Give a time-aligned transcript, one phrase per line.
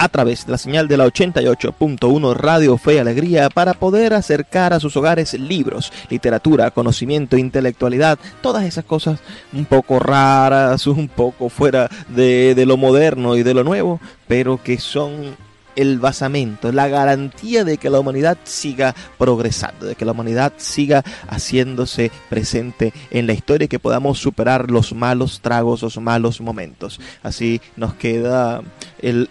[0.00, 4.80] a través de la señal de la 88.1 Radio Fe Alegría para poder acercar a
[4.80, 9.20] sus hogares libros, literatura, conocimiento, intelectualidad, todas esas cosas
[9.52, 14.62] un poco raras, un poco fuera de, de lo moderno y de lo nuevo, pero
[14.62, 15.36] que son
[15.76, 21.04] el basamento, la garantía de que la humanidad siga progresando, de que la humanidad siga
[21.28, 27.00] haciéndose presente en la historia y que podamos superar los malos tragos, los malos momentos.
[27.22, 28.62] Así nos queda
[29.00, 29.28] el,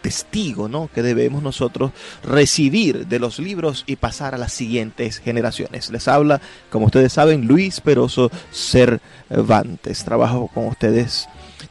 [0.00, 0.88] testigo ¿no?
[0.94, 5.90] que debemos nosotros recibir de los libros y pasar a las siguientes generaciones.
[5.90, 10.04] Les habla, como ustedes saben, Luis Peroso Cervantes.
[10.04, 11.28] Trabajo con ustedes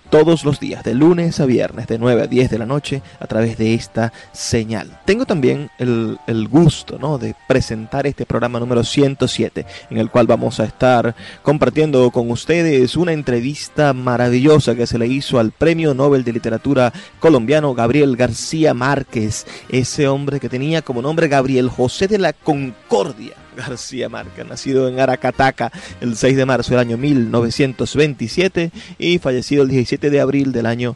[0.09, 3.27] todos los días, de lunes a viernes, de 9 a 10 de la noche, a
[3.27, 4.99] través de esta señal.
[5.05, 6.17] Tengo también el,
[6.49, 7.17] gusto ¿no?
[7.17, 12.95] de presentar este programa número 107, en el cual vamos a estar compartiendo con ustedes
[12.95, 18.73] una entrevista maravillosa que se le hizo al Premio Nobel de Literatura colombiano Gabriel García
[18.73, 24.87] Márquez, ese hombre que tenía como nombre Gabriel José de la Concordia García Márquez, nacido
[24.87, 25.71] en Aracataca
[26.01, 30.95] el 6 de marzo del año 1927 y fallecido el 17 de abril del año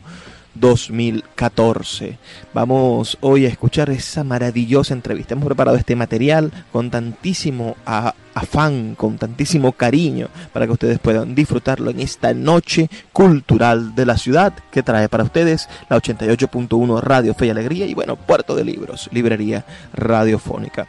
[0.55, 2.17] 2014.
[2.53, 5.33] Vamos hoy a escuchar esa maravillosa entrevista.
[5.33, 11.91] Hemos preparado este material con tantísimo afán, con tantísimo cariño, para que ustedes puedan disfrutarlo
[11.91, 17.47] en esta noche cultural de la ciudad que trae para ustedes la 88.1 Radio Fe
[17.47, 20.87] y Alegría y bueno, Puerto de Libros, Librería Radiofónica.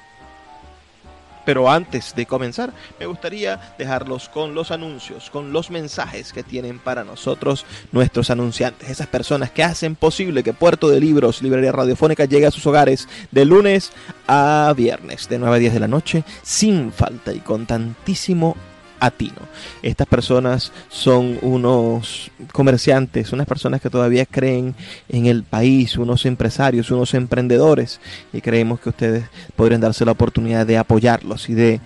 [1.44, 6.78] Pero antes de comenzar, me gustaría dejarlos con los anuncios, con los mensajes que tienen
[6.78, 12.24] para nosotros nuestros anunciantes, esas personas que hacen posible que Puerto de Libros, Librería Radiofónica,
[12.24, 13.92] llegue a sus hogares de lunes
[14.26, 18.56] a viernes, de 9 a 10 de la noche, sin falta y con tantísimo
[19.04, 19.42] Atino.
[19.82, 24.74] Estas personas son unos comerciantes, unas personas que todavía creen
[25.08, 28.00] en el país, unos empresarios, unos emprendedores
[28.32, 29.24] y creemos que ustedes
[29.56, 31.80] podrían darse la oportunidad de apoyarlos y de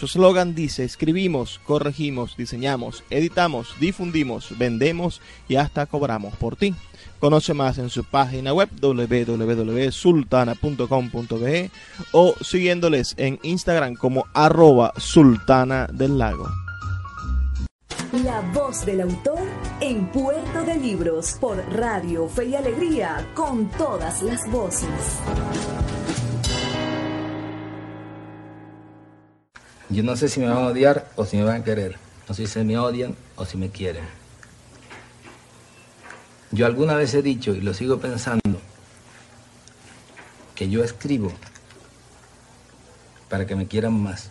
[0.00, 6.74] su eslogan dice, escribimos, corregimos, diseñamos, editamos, difundimos, vendemos y hasta cobramos por ti.
[7.18, 11.70] Conoce más en su página web www.sultana.com.be
[12.12, 16.48] o siguiéndoles en Instagram como arroba sultana del lago.
[18.24, 19.42] La voz del autor
[19.82, 24.88] en Puerto de Libros por Radio Fe y Alegría con todas las voces.
[29.90, 31.98] Yo no sé si me van a odiar o si me van a querer.
[32.28, 34.04] No sé si me odian o si me quieren.
[36.52, 38.60] Yo alguna vez he dicho, y lo sigo pensando,
[40.54, 41.32] que yo escribo
[43.28, 44.30] para que me quieran más.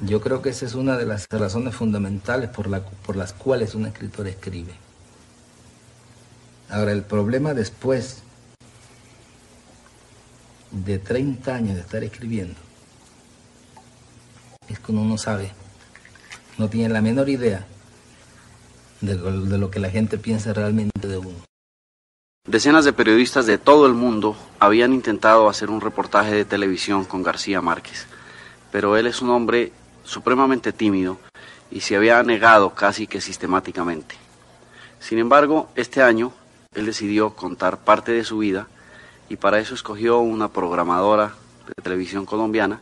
[0.00, 3.86] Yo creo que esa es una de las razones fundamentales por, por las cuales un
[3.86, 4.72] escritor escribe.
[6.68, 8.22] Ahora, el problema después
[10.70, 12.66] de 30 años de estar escribiendo
[14.68, 15.52] es que uno no sabe,
[16.58, 17.66] no tiene la menor idea
[19.00, 21.44] de, lo que la gente piensa realmente de uno.
[22.48, 27.22] Decenas de periodistas de todo el mundo habían intentado hacer un reportaje de televisión con
[27.22, 28.06] García Márquez,
[28.70, 29.72] pero él es un hombre
[30.04, 31.18] supremamente tímido
[31.70, 34.14] y se había negado casi que sistemáticamente.
[35.00, 36.32] Sin embargo, este año
[36.74, 38.68] él decidió contar parte de su vida
[39.28, 41.32] y para eso escogió una programadora
[41.66, 42.80] de televisión colombiana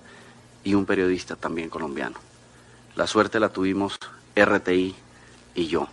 [0.62, 2.16] y un periodista también colombiano.
[2.96, 3.98] La suerte la tuvimos
[4.36, 4.94] RTI
[5.54, 5.88] y yo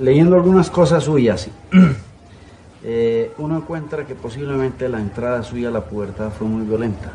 [0.00, 1.48] leyendo algunas cosas suyas,
[2.84, 7.10] eh, uno encuentra que posiblemente la entrada suya a la pubertad fue muy violenta,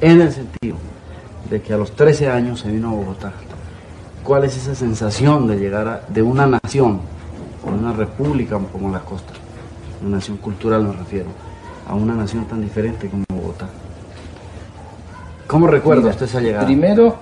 [0.00, 0.76] en el sentido
[1.50, 3.32] de que a los 13 años se vino a Bogotá.
[4.24, 7.00] ¿Cuál es esa sensación de llegar de una nación,
[7.64, 9.32] una república como la costa,
[10.02, 11.28] una nación cultural me refiero,
[11.86, 13.68] a una nación tan diferente como Bogotá?
[15.46, 16.66] ¿Cómo recuerda usted esa llegada?
[16.66, 17.16] Primero,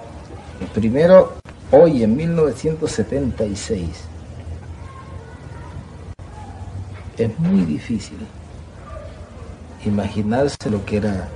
[0.75, 1.35] primero,
[1.71, 3.89] hoy en 1976,
[7.19, 8.19] es muy difícil
[9.85, 11.29] imaginarse lo que era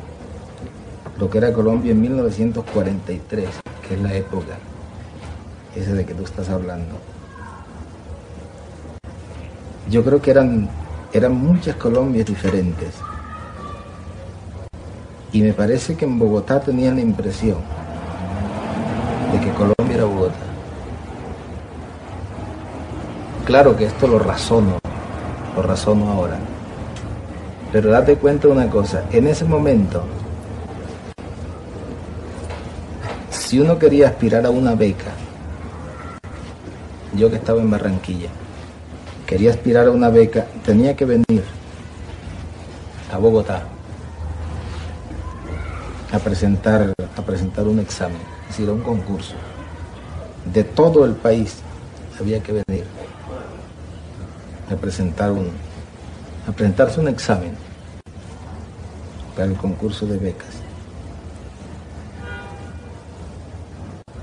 [1.18, 3.48] lo que era Colombia en 1943,
[3.86, 4.56] que es la época
[5.74, 6.94] esa de que tú estás hablando.
[9.90, 10.68] Yo creo que eran,
[11.12, 12.94] eran muchas Colombias diferentes.
[15.32, 17.58] Y me parece que en Bogotá tenían la impresión
[19.32, 20.34] de que Colombia era Bogotá.
[23.44, 24.78] Claro que esto lo razono
[25.62, 26.38] razón ahora.
[27.72, 30.04] Pero date cuenta de una cosa, en ese momento,
[33.30, 35.12] si uno quería aspirar a una beca,
[37.14, 38.28] yo que estaba en Barranquilla,
[39.28, 41.44] quería aspirar a una beca, tenía que venir
[43.12, 43.62] a Bogotá
[46.10, 49.34] a presentar, a presentar un examen, es decir, un concurso.
[50.50, 51.58] De todo el país
[52.18, 52.84] había que venir
[54.72, 55.50] a presentar un,
[56.48, 57.54] a presentarse un examen
[59.36, 60.54] para el concurso de becas.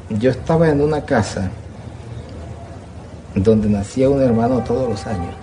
[0.10, 1.52] Yo estaba en una casa
[3.36, 5.36] donde nacía un hermano todos los años.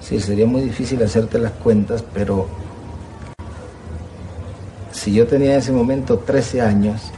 [0.00, 2.46] Sí, sería muy difícil hacerte las cuentas, pero
[4.92, 7.10] si yo tenía en ese momento 13 años,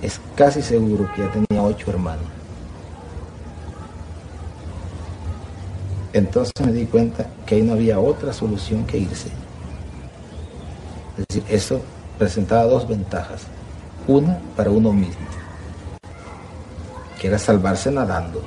[0.00, 2.24] es casi seguro que ya tenía 8 hermanos.
[6.14, 9.28] Entonces me di cuenta que ahí no había otra solución que irse.
[11.18, 11.80] Es decir, eso
[12.18, 13.42] presentaba dos ventajas.
[14.06, 15.26] Una para uno mismo,
[17.22, 18.42] que era salvarse nadando.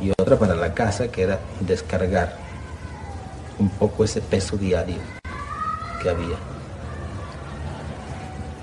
[0.00, 2.38] Y otra para la casa, que era descargar
[3.58, 4.96] un poco ese peso diario
[6.02, 6.36] que había.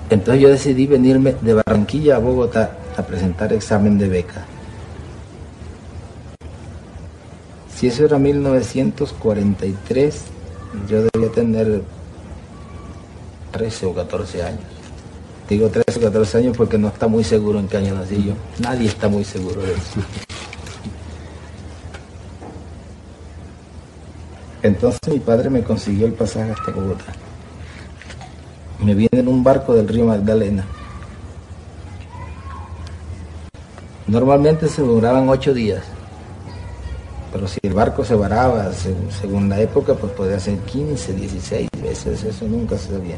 [0.10, 4.46] Entonces yo decidí venirme de Barranquilla a Bogotá a presentar examen de beca.
[7.76, 10.24] Si eso era 1943,
[10.90, 11.84] yo debía tener
[13.52, 14.79] 13 o 14 años.
[15.50, 18.34] Digo 13 o 14 años porque no está muy seguro en qué año nací yo.
[18.60, 20.00] Nadie está muy seguro de eso.
[24.62, 27.14] Entonces mi padre me consiguió el pasaje hasta Bogotá.
[28.84, 30.66] Me viene en un barco del río Magdalena.
[34.06, 35.84] Normalmente se duraban ocho días,
[37.32, 38.72] pero si el barco se varaba,
[39.22, 43.18] según la época, pues podía ser 15, 16 veces, eso nunca se sabía.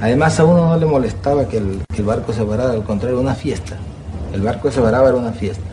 [0.00, 3.76] Además a uno no le molestaba que el, barco se varara, al contrario, una fiesta.
[4.32, 5.64] El barco se varaba era una fiesta.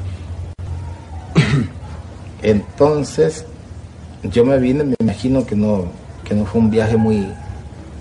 [2.41, 3.45] Entonces,
[4.23, 5.85] yo me vine, me imagino que no,
[6.23, 7.27] que no fue un viaje muy,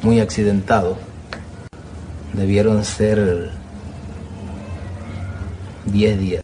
[0.03, 0.97] muy accidentado.
[2.35, 3.51] Debieron ser
[5.87, 6.43] 10 días.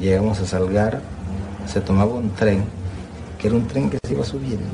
[0.00, 1.00] Llegamos a Salgar,
[1.66, 2.64] se tomaba un tren,
[3.38, 4.66] que era un tren que se iba subiendo.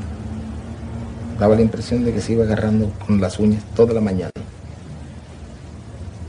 [1.41, 4.31] Daba la impresión de que se iba agarrando con las uñas toda la mañana.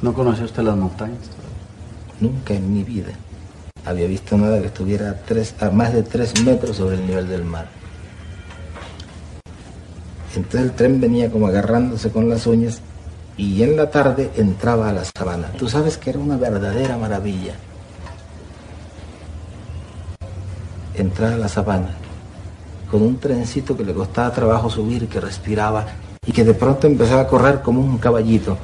[0.01, 1.20] ¿No conoce usted las montañas?
[2.22, 3.12] Nunca en mi vida
[3.86, 5.20] había visto nada que estuviera
[5.60, 7.68] a, a más de 3 metros sobre el nivel del mar.
[10.34, 12.80] Entonces el tren venía como agarrándose con las uñas
[13.36, 15.51] y en la tarde entraba a la sabana.
[15.58, 17.56] Tú sabes que era una verdadera maravilla.
[20.96, 21.98] Entrar a la sabana
[22.91, 25.88] con un trencito que le costaba trabajo subir, que respiraba
[26.25, 28.57] y que de pronto empezaba a correr como un caballito.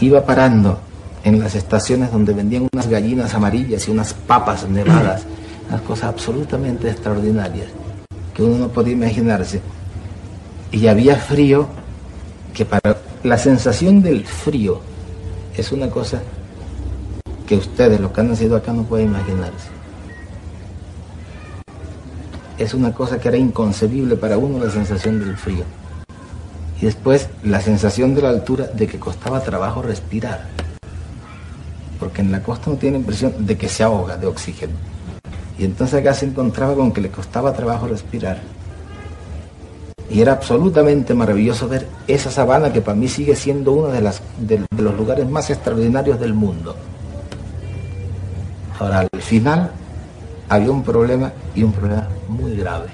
[0.00, 0.78] Iba parando
[1.24, 5.22] en las estaciones donde vendían unas gallinas amarillas y unas papas nevadas,
[5.68, 7.68] unas cosas absolutamente extraordinarias
[8.34, 9.62] que uno no podía imaginarse
[10.70, 11.66] y había frío,
[12.52, 14.80] que para la sensación del frío
[15.56, 16.20] es una cosa
[17.46, 19.79] que ustedes, los que han nacido acá, no pueden imaginarse.
[22.60, 25.64] Es una cosa que era inconcebible para uno la sensación del frío.
[26.78, 30.46] Y después la sensación de la altura de que costaba trabajo respirar.
[31.98, 34.74] Porque en la costa no tiene impresión de que se ahoga de oxígeno.
[35.58, 38.42] Y entonces acá se encontraba con que le costaba trabajo respirar.
[40.10, 44.02] Y era absolutamente maravilloso ver esa sabana que para mí sigue siendo uno de,
[44.38, 46.76] de, los lugares más extraordinarios del mundo.
[48.78, 49.70] Ahora, al final
[50.50, 52.88] había un problema y un problema muy grave,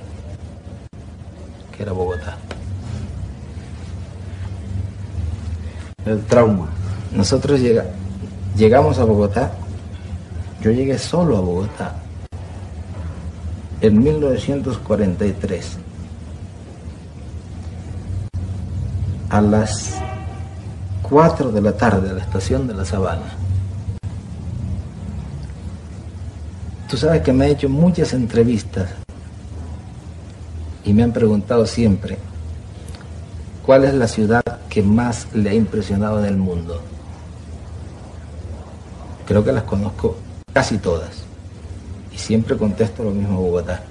[1.74, 2.36] que era Bogotá.
[6.04, 6.68] El trauma.
[7.12, 7.58] Nosotros
[8.56, 9.52] llegamos a Bogotá,
[10.60, 11.94] yo llegué solo a Bogotá
[13.80, 15.78] en 1943
[19.30, 19.94] a las
[21.02, 23.45] 4 de la tarde a la estación de la Sabana.
[26.88, 28.90] Tú sabes que me he hecho muchas entrevistas
[30.84, 32.16] y me han preguntado siempre
[33.64, 36.80] cuál es la ciudad que más le ha impresionado en el mundo.
[39.26, 40.16] Creo que las conozco
[40.52, 41.24] casi todas
[42.12, 43.82] y siempre contesto lo mismo Bogotá.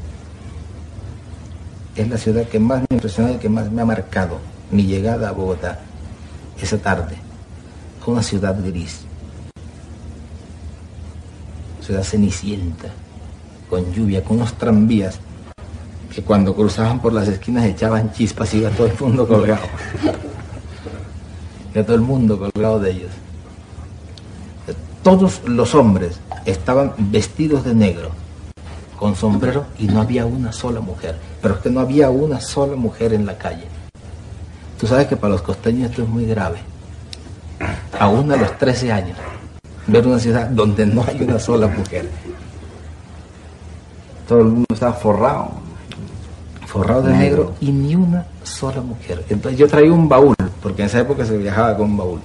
[1.97, 4.39] Es la ciudad que más me ha impresionado y que más me ha marcado
[4.71, 5.79] mi llegada a Bogotá
[6.61, 7.17] esa tarde
[8.05, 9.04] a una ciudad gris,
[11.85, 12.89] ciudad cenicienta,
[13.69, 15.19] con lluvia, con unos tranvías
[16.13, 19.65] que cuando cruzaban por las esquinas echaban chispas y iba todo el mundo colgado.
[21.73, 23.11] Iba todo el mundo colgado de ellos.
[25.03, 28.09] Todos los hombres estaban vestidos de negro,
[28.97, 31.15] con sombrero, y no había una sola mujer.
[31.41, 33.67] Pero es que no había una sola mujer en la calle.
[34.79, 36.57] Tú sabes que para los costeños esto es muy grave.
[37.99, 39.17] Aún a los 13 años,
[39.87, 42.09] ver una ciudad donde no hay una sola mujer.
[44.27, 45.51] Todo el mundo está forrado.
[46.65, 49.23] Forrado de negro y ni una sola mujer.
[49.29, 52.19] Entonces yo traía un baúl, porque en esa época se viajaba con un baúl.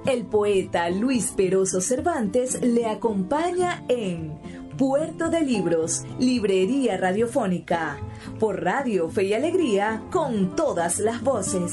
[0.06, 4.32] El poeta Luis Peroso Cervantes le acompaña en
[4.76, 7.98] Puerto de Libros, Librería Radiofónica,
[8.40, 11.72] por Radio Fe y Alegría, con todas las voces.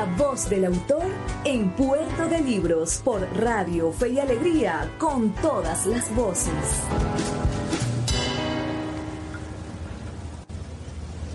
[0.00, 1.04] La voz del autor
[1.44, 6.54] en Puerto de Libros por Radio Fe y Alegría con todas las voces.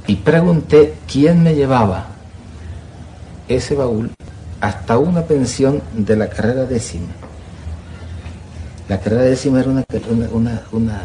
[0.08, 2.08] Y pregunté quién me llevaba
[3.48, 4.10] ese baúl
[4.62, 7.14] hasta una pensión de la carrera décima.
[8.90, 9.86] La carrera décima era una,
[10.32, 11.02] una, una,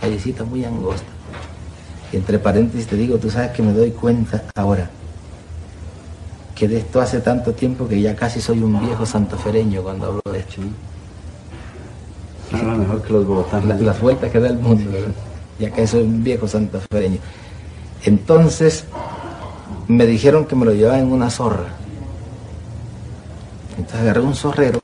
[0.00, 1.06] callecita muy angosta.
[2.12, 4.90] Y entre paréntesis te digo, tú sabes que me doy cuenta ahora
[6.58, 10.22] que de esto hace tanto tiempo que ya casi soy un viejo santofereño cuando hablo
[10.32, 10.60] de esto.
[12.50, 13.80] Nada mejor que los bogotanos.
[13.80, 14.90] Las, vueltas que da el mundo,
[15.60, 17.18] ya que soy un viejo santofereño.
[18.02, 18.86] Entonces
[19.86, 21.68] me dijeron que me lo llevaba en una zorra.
[23.76, 24.80] Entonces agarré un zorrero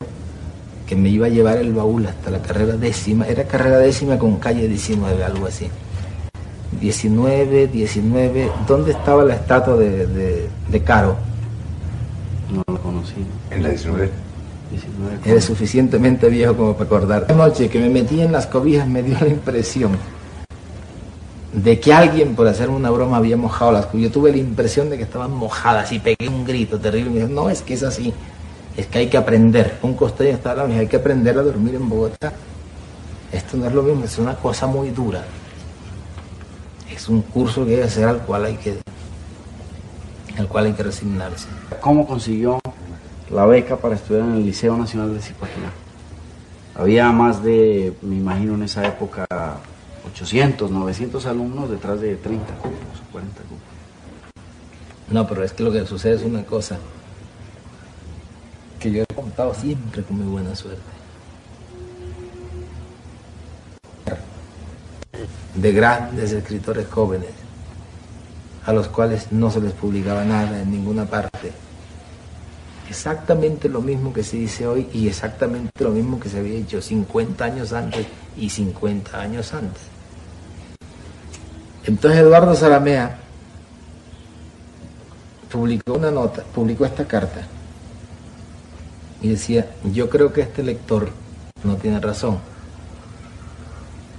[0.87, 3.27] que me iba a llevar el baúl hasta la carrera décima.
[3.27, 5.69] Era carrera décima con calle 19, algo así.
[6.81, 8.53] 19, 19.
[8.69, 11.34] ¿Dónde estaba la estatua de, de, de Caro?
[13.55, 14.11] En la 19.
[14.71, 17.27] 19 Eres suficientemente viejo como para acordar.
[17.29, 19.97] La noche que me metí en las cobijas me dio la impresión
[21.53, 24.11] de que alguien por hacer una broma había mojado las cobijas.
[24.11, 27.11] Yo tuve la impresión de que estaban mojadas y pegué un grito terrible.
[27.11, 28.13] Y me dijo, no, es que es así.
[28.77, 29.79] Es que hay que aprender.
[29.83, 32.33] Un costeño está hablando, hay que aprender a dormir en Bogotá.
[33.31, 35.25] Esto no es lo mismo, es una cosa muy dura.
[36.91, 38.79] Es un curso que hay que hacer al cual hay que,
[40.37, 41.47] al cual hay que resignarse.
[41.81, 42.61] ¿Cómo consiguió
[43.31, 45.73] la beca para estudiar en el Liceo Nacional de Zipaquirá?
[46.75, 49.27] Había más de, me imagino en esa época,
[50.13, 53.59] 800, 900 alumnos detrás de 30 cupos, 40 cupos.
[55.11, 56.79] No, pero es que lo que sucede es una cosa
[58.81, 60.83] que yo he contado siempre con muy buena suerte.
[65.55, 67.31] De grandes escritores jóvenes,
[68.67, 71.53] a los cuales no se les publicaba nada en ninguna parte.
[72.89, 76.83] Exactamente lo mismo que se dice hoy y exactamente lo mismo que se había hecho
[76.83, 79.83] 50 años antes y 50 años antes.
[81.87, 83.19] Entonces Eduardo Salamea
[85.51, 87.47] publicó una nota, publicó esta carta
[89.23, 91.09] y decía, yo creo que este lector
[91.63, 92.39] no tiene razón,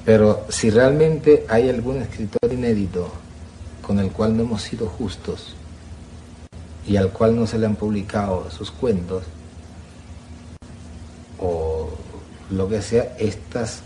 [0.06, 3.12] pero si realmente hay algún escritor inédito
[3.86, 5.56] con el cual no hemos sido justos
[6.87, 9.23] y al cual no se le han publicado sus cuentos
[11.39, 11.89] o
[12.49, 13.81] lo que sea, estas,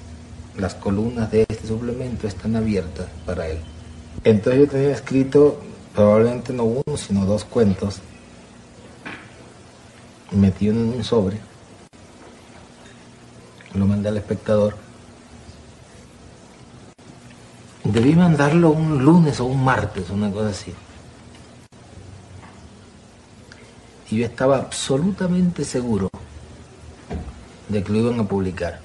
[0.57, 3.59] las columnas de este suplemento están abiertas para él.
[4.23, 5.59] Entonces yo tenía escrito
[5.95, 8.01] probablemente no uno, sino dos cuentos
[10.31, 11.37] metido en un sobre,
[13.73, 14.75] lo mandé al espectador.
[17.83, 20.73] Debí mandarlo un lunes o un martes, una cosa así.
[24.11, 26.09] Y yo estaba absolutamente seguro
[27.67, 28.79] de que lo iban a publicar.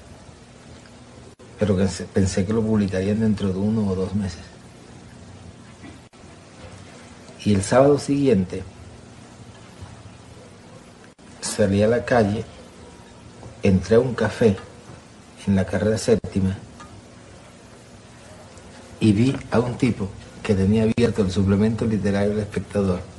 [1.57, 1.77] Pero
[2.13, 4.41] pensé que lo publicarían dentro de uno o dos meses.
[7.43, 8.63] Y el sábado siguiente
[11.41, 12.43] salí a la calle,
[13.63, 14.57] entré a un café
[15.47, 16.57] en la carrera séptima
[18.99, 20.09] y vi a un tipo
[20.43, 23.14] que tenía abierto el suplemento literario del espectador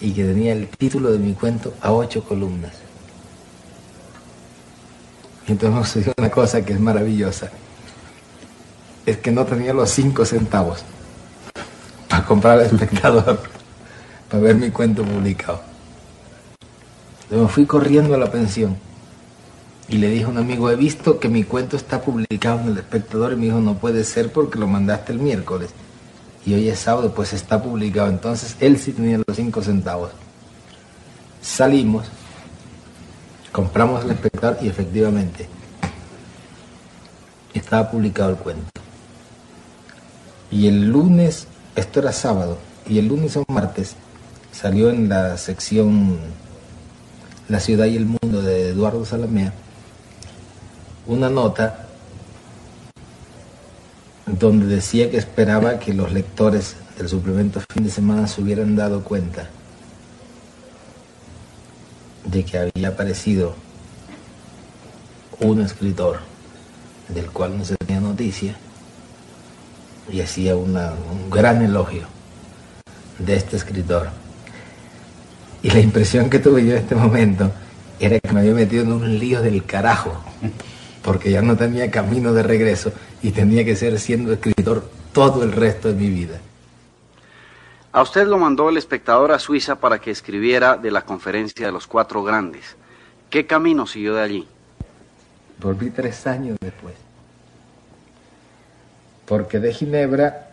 [0.00, 2.72] y que tenía el título de mi cuento a ocho columnas.
[5.46, 7.50] Y entonces sucedió una cosa que es maravillosa.
[9.04, 10.82] Es que no tenía los cinco centavos
[12.08, 13.40] para comprar al espectador,
[14.30, 15.60] para ver mi cuento publicado.
[17.22, 18.76] Entonces me fui corriendo a la pensión
[19.88, 22.78] y le dije a un amigo, he visto que mi cuento está publicado en el
[22.78, 25.70] espectador y me dijo, no puede ser porque lo mandaste el miércoles.
[26.46, 28.08] Y hoy es sábado, pues está publicado.
[28.08, 30.12] Entonces él sí tenía los cinco centavos.
[31.42, 32.06] Salimos,
[33.52, 35.48] compramos el espectador y efectivamente
[37.52, 38.70] estaba publicado el cuento.
[40.50, 43.96] Y el lunes, esto era sábado, y el lunes o martes
[44.52, 46.18] salió en la sección
[47.48, 49.52] La ciudad y el mundo de Eduardo Salamea
[51.06, 51.85] una nota
[54.26, 59.04] donde decía que esperaba que los lectores del suplemento fin de semana se hubieran dado
[59.04, 59.48] cuenta
[62.24, 63.54] de que había aparecido
[65.40, 66.18] un escritor
[67.08, 68.56] del cual no se tenía noticia
[70.10, 70.76] y hacía un
[71.30, 72.02] gran elogio
[73.18, 74.08] de este escritor.
[75.62, 77.52] Y la impresión que tuve yo en este momento
[77.98, 80.12] era que me había metido en un lío del carajo,
[81.02, 85.52] porque ya no tenía camino de regreso y tenía que ser siendo escritor todo el
[85.52, 86.38] resto de mi vida.
[87.92, 91.72] A usted lo mandó el espectador a Suiza para que escribiera de la conferencia de
[91.72, 92.76] los cuatro grandes.
[93.30, 94.48] ¿Qué camino siguió de allí?
[95.58, 96.94] Volví tres años después.
[99.24, 100.50] Porque de Ginebra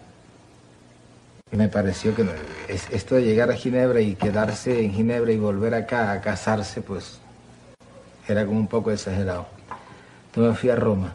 [1.52, 2.26] me pareció que
[2.70, 7.20] esto de llegar a Ginebra y quedarse en Ginebra y volver acá a casarse, pues
[8.28, 9.46] era como un poco exagerado.
[10.28, 11.14] Entonces me fui a Roma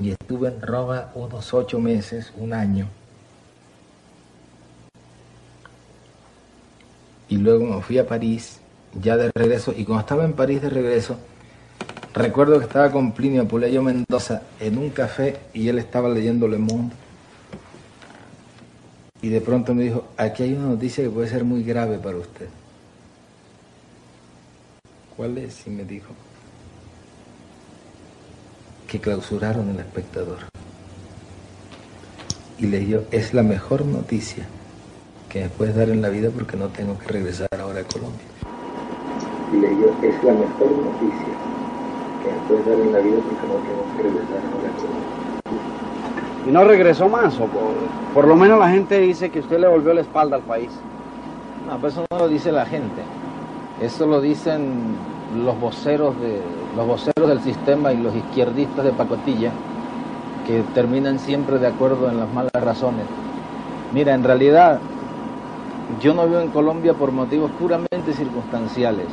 [0.00, 2.88] y estuve en Roma unos ocho meses, un año.
[7.28, 8.60] Y luego me fui a París,
[8.94, 11.18] ya de regreso, y cuando estaba en París de regreso,
[12.14, 16.58] recuerdo que estaba con Plinio Puleyo Mendoza en un café y él estaba leyendo Le
[16.58, 16.94] Monde
[19.20, 22.18] y de pronto me dijo, aquí hay una noticia que puede ser muy grave para
[22.18, 22.48] usted.
[25.16, 25.66] ¿Cuál es?
[25.66, 26.14] Y me dijo,
[28.88, 30.38] que clausuraron el espectador.
[32.58, 34.46] Y le dijo, es la mejor noticia
[35.28, 38.24] que me puedes dar en la vida porque no tengo que regresar ahora a Colombia.
[39.52, 41.34] Y le dijo, es la mejor noticia
[42.22, 45.18] que me puedes dar en la vida porque no tengo que regresar ahora a Colombia.
[46.46, 47.38] ¿Y no regresó más?
[47.38, 47.46] O
[48.14, 50.70] por, lo menos la gente dice que usted le volvió la espalda al país.
[51.66, 53.02] No, pero eso no lo dice la gente.
[53.82, 54.96] Eso lo dicen
[55.44, 56.40] los voceros, de,
[56.78, 59.50] los voceros del sistema y los izquierdistas de pacotilla,
[60.46, 63.04] que terminan siempre de acuerdo en las malas razones.
[63.92, 64.78] Mira, en realidad
[66.00, 69.08] yo no vivo en Colombia por motivos puramente circunstanciales.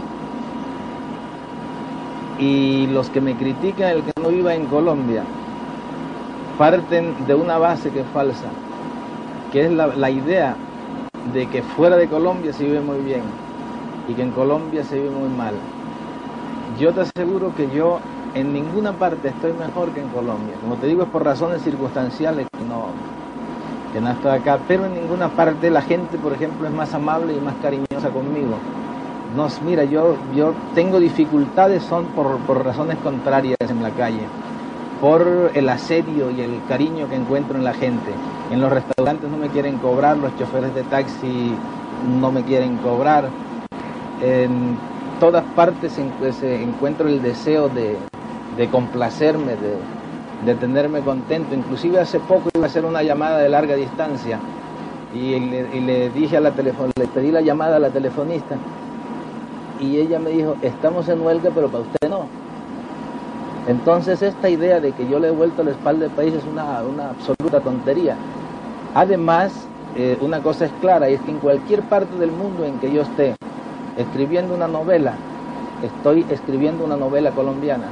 [2.40, 5.24] Y los que me critican el que no viva en Colombia
[6.60, 8.50] parten de una base que es falsa,
[9.52, 10.56] que es la, idea
[11.34, 13.24] de que fuera de Colombia se vive muy bien
[14.08, 15.56] y que en Colombia se vive muy mal.
[16.78, 18.00] Yo te aseguro que yo
[18.34, 20.58] en ninguna parte estoy mejor que en Colombia.
[20.62, 22.92] Como te digo, es por razones circunstanciales que no,
[23.94, 27.34] que no estoy acá, pero en ninguna parte la gente, por ejemplo, es más amable
[27.34, 28.60] y más cariñosa conmigo.
[29.36, 34.28] No, mira, yo, yo tengo dificultades, son por, por razones contrarias en la calle
[35.00, 38.16] por el asedio y el cariño que encuentro en la gente.
[38.50, 41.58] En los restaurantes no me quieren cobrar, los choferes de taxi
[42.02, 43.30] no me quieren cobrar.
[45.20, 47.98] Todas partes encuentro el deseo de,
[48.70, 49.54] complacerme,
[50.46, 51.56] de, tenerme contento.
[51.56, 54.40] Inclusive hace poco iba a hacer una llamada de larga distancia
[55.14, 58.58] y le, dije a la telefon le pedí la llamada a la telefonista
[59.80, 62.28] y ella me dijo, estamos en huelga, pero para usted no.
[63.68, 66.80] Entonces esta idea de que yo le he vuelto la espalda al país es una,
[67.10, 68.16] absoluta tontería.
[68.94, 72.80] Además, eh, una cosa es clara, y es que en cualquier parte del mundo en
[72.80, 73.36] que yo esté
[73.98, 75.16] escribiendo una novela,
[75.84, 77.88] estoy escribiendo una novela colombiana.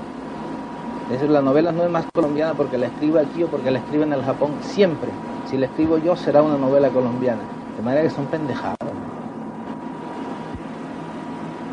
[1.05, 3.79] Es decir, la novela no es más colombiana porque la escribo aquí o porque la
[3.79, 5.09] escribo en el Japón, siempre.
[5.49, 7.41] Si la escribo yo será una novela colombiana.
[7.77, 8.77] De manera que son pendejadas.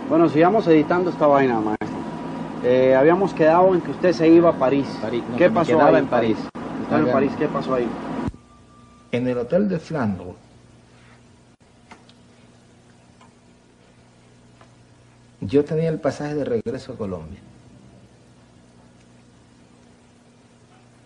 [0.09, 1.89] Bueno, sigamos editando esta vaina, maestro.
[2.65, 4.87] Eh, habíamos quedado en que usted se iba a París.
[5.39, 5.97] ¿Qué pasó ahí?
[5.97, 6.37] en París.
[6.91, 7.89] en París, ¿qué pasó ahí?
[9.13, 10.35] En el hotel de Flandre,
[15.41, 17.41] yo tenía el pasaje de regreso a Colombia.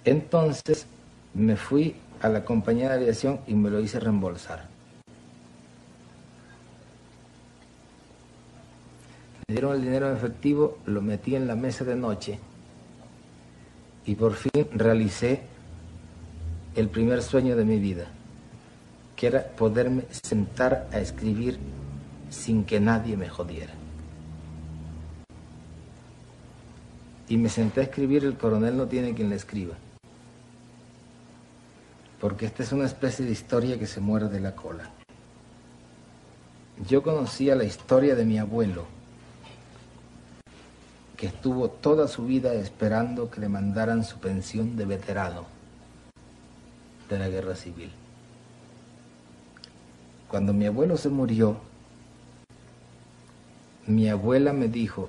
[0.05, 0.87] Entonces
[1.33, 4.67] me fui a la compañía de aviación y me lo hice reembolsar.
[9.47, 12.39] Me dieron el dinero en efectivo, lo metí en la mesa de noche
[14.07, 15.43] y por fin realicé
[16.75, 18.07] el primer sueño de mi vida,
[19.17, 21.59] que era poderme sentar a escribir
[22.31, 23.84] sin que nadie me jodiera.
[27.29, 29.75] Y me senté a escribir El coronel no tiene quien le escriba.
[32.21, 34.91] Porque esta es una especie de historia que se muere de la cola.
[36.89, 38.87] Yo conocía la historia de mi abuelo,
[41.17, 45.47] que estuvo toda su vida esperando que le mandaran su pensión de veterano
[47.09, 47.91] de la guerra civil.
[50.29, 51.59] Cuando mi abuelo se murió,
[53.87, 55.09] mi abuela me dijo,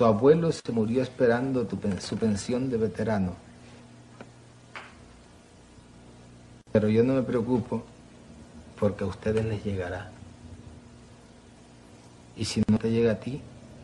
[0.00, 1.68] tu abuelo se murió esperando
[2.00, 3.36] su pensión de veterano.
[6.72, 7.84] Pero yo no me preocupo
[8.78, 10.10] porque a ustedes les llegará.
[12.34, 13.42] Y si no te llega a ti,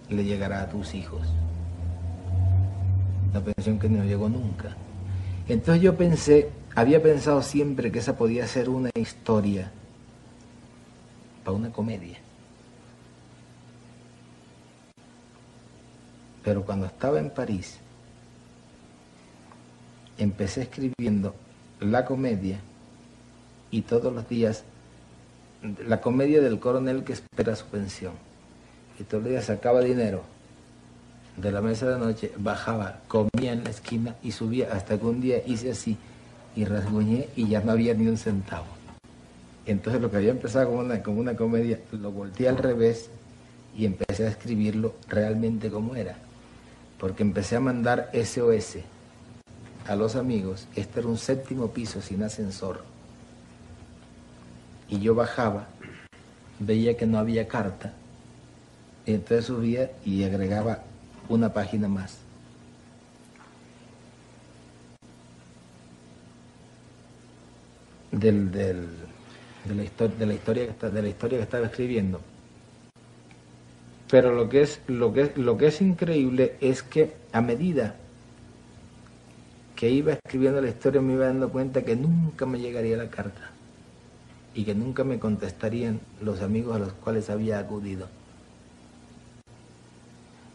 [0.08, 1.28] le llegará a tus hijos.
[3.34, 4.74] La pensión que no llegó nunca.
[5.46, 9.70] Entonces yo pensé, había pensado siempre que esa podía ser una historia
[11.44, 12.25] para una comedia.
[16.46, 17.78] Pero cuando estaba en París,
[20.16, 21.34] empecé escribiendo
[21.80, 22.60] la comedia
[23.72, 24.62] y todos los días
[25.84, 28.12] la comedia del coronel que espera su pensión.
[29.00, 30.22] Y todos los días sacaba dinero
[31.36, 35.20] de la mesa de noche, bajaba, comía en la esquina y subía hasta que un
[35.20, 35.96] día hice así
[36.54, 38.66] y rasguñé y ya no había ni un centavo.
[39.66, 43.10] Entonces lo que había empezado como una, como una comedia, lo volteé al revés
[43.76, 46.16] y empecé a escribirlo realmente como era
[46.98, 48.78] porque empecé a mandar SOS
[49.86, 50.66] a los amigos.
[50.74, 52.82] Este era un séptimo piso sin ascensor.
[54.88, 55.66] Y yo bajaba,
[56.58, 57.92] veía que no había carta,
[59.04, 60.82] entonces subía y agregaba
[61.28, 62.18] una página más.
[68.12, 68.74] Del, de,
[69.74, 72.20] la historia de la historia que estaba escribiendo.
[74.10, 77.96] Pero lo que es, lo que lo que es increíble es que a medida
[79.74, 83.50] que iba escribiendo la historia me iba dando cuenta que nunca me llegaría la carta
[84.54, 88.08] y que nunca me contestarían los amigos a los cuales había acudido.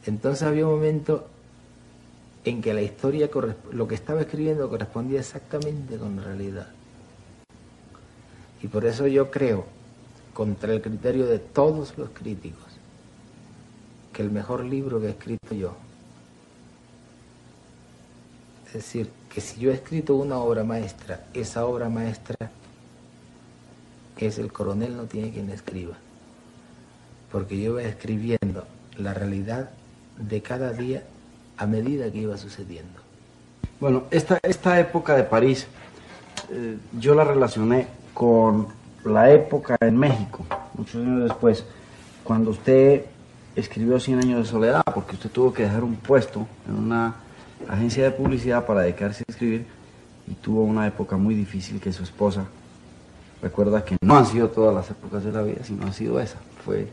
[0.06, 1.28] Entonces había un momento
[2.44, 3.30] en que la historia,
[3.72, 6.68] lo que estaba escribiendo correspondía exactamente con la realidad.
[8.64, 9.66] Y por eso yo creo,
[10.34, 12.71] contra el criterio de todos los críticos,
[14.13, 15.76] que el mejor libro que he escrito yo.
[18.67, 22.52] Es decir, que si yo he escrito una obra maestra, esa obra maestra
[24.28, 25.95] es el coronel no tiene quien escriba.
[27.32, 28.65] Porque yo iba escribiendo
[28.97, 29.71] la realidad
[30.17, 31.04] de cada día
[31.58, 33.00] a medida que iba sucediendo.
[33.80, 35.67] Bueno, esta, esta época de París
[36.52, 38.67] eh, yo la relacioné con
[39.06, 40.45] la época en México,
[40.76, 41.65] muchos años después,
[42.24, 43.06] cuando usted
[43.56, 47.16] escribió Cien años de soledad porque usted tuvo que dejar un puesto en una
[47.68, 49.66] agencia de publicidad para dedicarse a escribir
[50.28, 52.46] y tuvo una época muy difícil que su esposa
[53.42, 56.38] recuerda que no han sido todas las épocas de la vida, sino ha sido esa.
[56.64, 56.88] Fue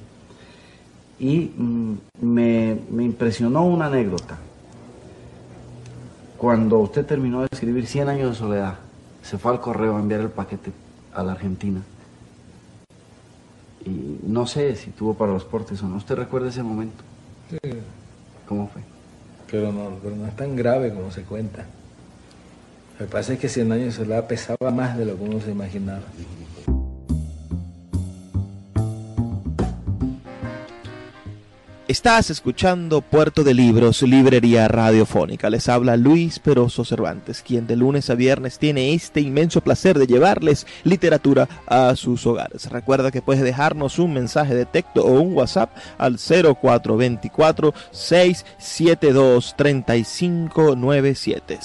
[1.21, 4.38] y mm, me, me impresionó una anécdota.
[6.37, 8.79] Cuando usted terminó de escribir Cien años de soledad,
[9.23, 10.73] se fue al correo a enviar el paquete
[11.12, 11.83] a la Argentina
[13.85, 15.97] y no sé si tuvo para los portes o no.
[15.97, 17.05] ¿Usted recuerda ese momento?
[17.51, 17.59] Sí.
[18.47, 18.83] ¿Cómo fue?
[19.51, 21.67] Pero no, pero no es tan grave como se cuenta.
[22.99, 25.41] Lo que pasa es que Cien años de soledad pesaba más de lo que uno
[25.41, 26.03] se imaginaba.
[31.88, 35.48] Estás escuchando Puerto de Libros, Librería Radiofónica.
[35.48, 40.07] Les habla Luis Peroso Cervantes, quien de lunes a viernes tiene este inmenso placer de
[40.07, 42.70] llevarles literatura a sus hogares.
[42.70, 51.59] Recuerda que puedes dejarnos un mensaje de texto o un WhatsApp al 0424 672 3597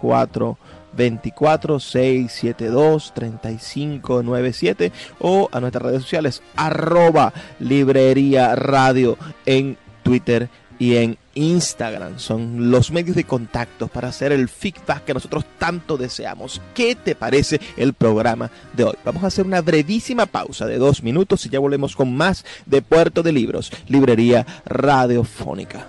[0.00, 0.58] 04
[0.96, 11.18] 24 672 3597 o a nuestras redes sociales arroba librería radio en Twitter y en
[11.34, 12.18] Instagram.
[12.18, 16.60] Son los medios de contacto para hacer el feedback que nosotros tanto deseamos.
[16.74, 18.94] ¿Qué te parece el programa de hoy?
[19.04, 22.82] Vamos a hacer una brevísima pausa de dos minutos y ya volvemos con más de
[22.82, 25.88] Puerto de Libros, Librería Radiofónica.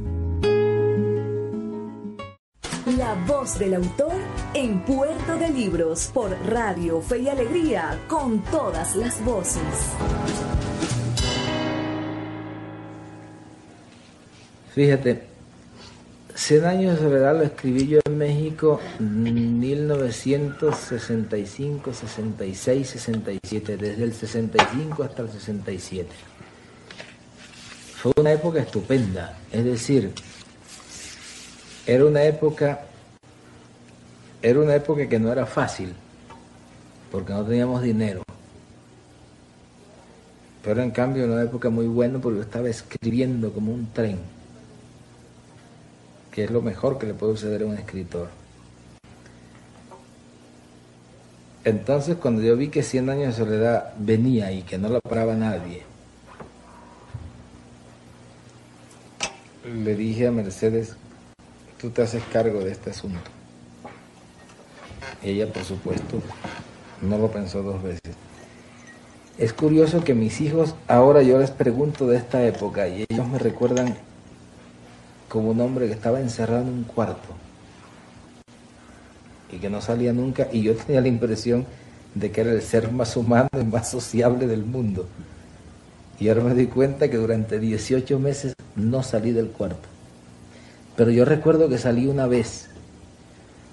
[2.97, 4.15] La voz del autor
[4.53, 9.61] en Puerto de Libros por Radio Fe y Alegría con todas las voces.
[14.73, 15.27] Fíjate,
[16.33, 24.11] Cien años de soledad lo escribí yo en México en 1965, 66, 67, desde el
[24.11, 26.09] 65 hasta el 67.
[27.95, 30.11] fue una época estupenda, es decir,
[31.93, 32.79] era una época,
[34.41, 35.93] era una época que no era fácil,
[37.11, 38.23] porque no teníamos dinero.
[40.63, 44.19] Pero en cambio era una época muy buena porque yo estaba escribiendo como un tren,
[46.31, 48.29] que es lo mejor que le puede suceder a un escritor.
[51.65, 55.35] Entonces cuando yo vi que 100 años de soledad venía y que no lo paraba
[55.35, 55.83] nadie,
[59.65, 60.95] le dije a Mercedes,
[61.81, 63.19] tú te haces cargo de este asunto.
[65.23, 66.21] Ella, por supuesto,
[67.01, 68.15] no lo pensó dos veces.
[69.39, 73.39] Es curioso que mis hijos, ahora yo les pregunto de esta época y ellos me
[73.39, 73.97] recuerdan
[75.27, 77.29] como un hombre que estaba encerrado en un cuarto
[79.51, 81.65] y que no salía nunca y yo tenía la impresión
[82.13, 85.07] de que era el ser más humano y más sociable del mundo.
[86.19, 89.90] Y ahora me di cuenta que durante 18 meses no salí del cuarto.
[90.95, 92.69] Pero yo recuerdo que salí una vez.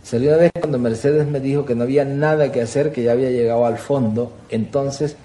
[0.03, 3.13] Salí una vez cuando Mercedes me dijo que no había nada que hacer, que ya
[3.13, 4.33] había llegado al fondo.
[4.49, 5.17] Entonces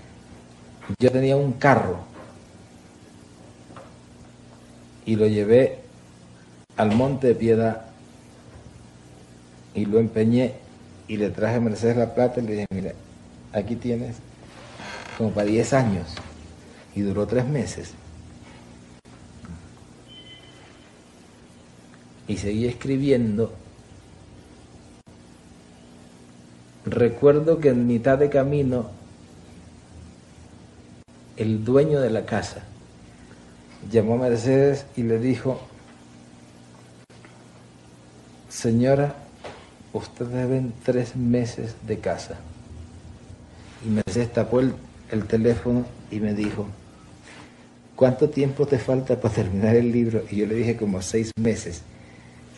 [1.00, 2.00] yo tenía un carro
[5.06, 5.80] y lo llevé
[6.76, 7.86] al Monte de Piedad
[9.74, 10.54] y lo empeñé
[11.08, 12.94] y le traje a Mercedes la plata y le dije, mira,
[13.52, 14.18] aquí tienes
[15.18, 16.08] como para 10 años
[16.96, 17.94] y duró tres meses.
[22.28, 23.54] Y seguí escribiendo.
[26.86, 28.90] Recuerdo que en mitad de camino
[31.38, 32.64] el dueño de la casa
[33.92, 35.60] llamó a Mercedes y le dijo,
[38.50, 39.16] señora,
[39.94, 42.38] usted deben tres meses de casa.
[43.86, 44.74] Y Mercedes tapó el,
[45.12, 46.68] el teléfono y me dijo,
[47.96, 50.24] ¿cuánto tiempo te falta para terminar el libro?
[50.30, 51.82] Y yo le dije como seis meses.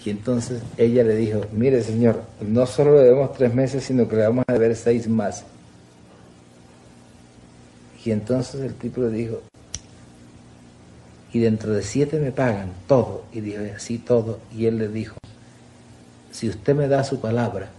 [0.05, 4.15] Y entonces ella le dijo, mire señor, no solo le debemos tres meses, sino que
[4.15, 5.43] le vamos a deber seis más.
[8.05, 9.41] Y entonces el tipo le dijo,
[11.33, 13.25] y dentro de siete me pagan todo.
[13.33, 14.39] Y dijo, así todo.
[14.55, 15.15] Y él le dijo,
[16.29, 17.69] si usted me da su palabra,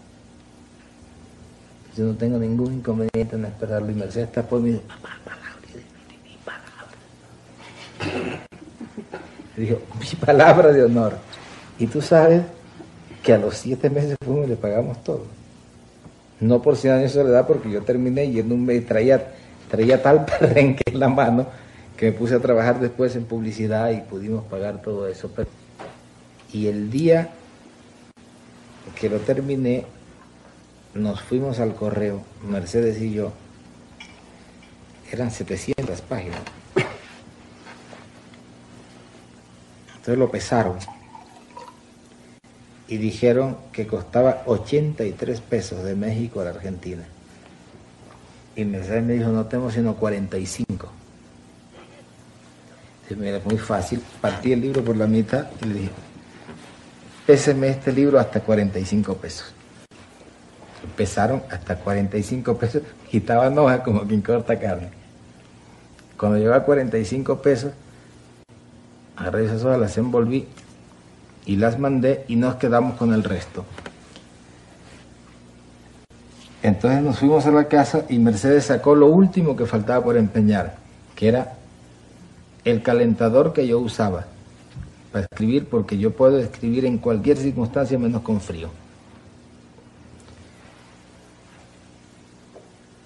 [1.97, 3.89] yo no tengo ningún inconveniente en esperarlo.
[3.93, 5.23] Y Mercedes está por mí, palabra,
[6.25, 6.89] mi palabra.
[9.57, 11.17] Dijo, mi palabra de honor.
[11.79, 12.43] Y tú sabes
[13.23, 15.25] que a los siete meses fuimos y le pagamos todo.
[16.41, 19.33] No por 100 años de soledad, porque yo terminé yendo un mes, traía,
[20.03, 21.47] tal perrenque en la mano
[21.97, 25.31] que me puse a trabajar después en publicidad y pudimos pagar todo eso.
[26.53, 27.31] Y el día
[28.99, 29.85] que lo terminé,
[30.95, 33.33] nos fuimos al correo, Mercedes y yo,
[35.11, 36.41] eran 700 páginas.
[39.89, 40.96] Entonces lo pesaron
[42.89, 47.05] y dijeron que costaba 83 pesos de México a la Argentina.
[48.55, 50.89] Y me dijo, no tengo sino 45.
[53.11, 55.91] Y me era muy fácil, partí el libro por la mitad y le dije,
[57.27, 59.53] péseme este libro hasta 45 pesos.
[60.83, 64.91] Empezaron hasta 45 pesos, quitaban hojas como quien corta carne.
[66.17, 67.73] Cuando llegó a 45 pesos,
[69.17, 70.49] agarré esas hojas, las envolví
[71.47, 73.65] y las mandé y nos quedamos con el resto.
[76.63, 80.77] Entonces nos fuimos a la casa y Mercedes sacó lo último que faltaba por empeñar,
[81.15, 81.55] que era
[82.65, 84.27] el calentador que yo usaba
[85.13, 88.69] para escribir, porque yo puedo escribir en cualquier circunstancia menos con frío.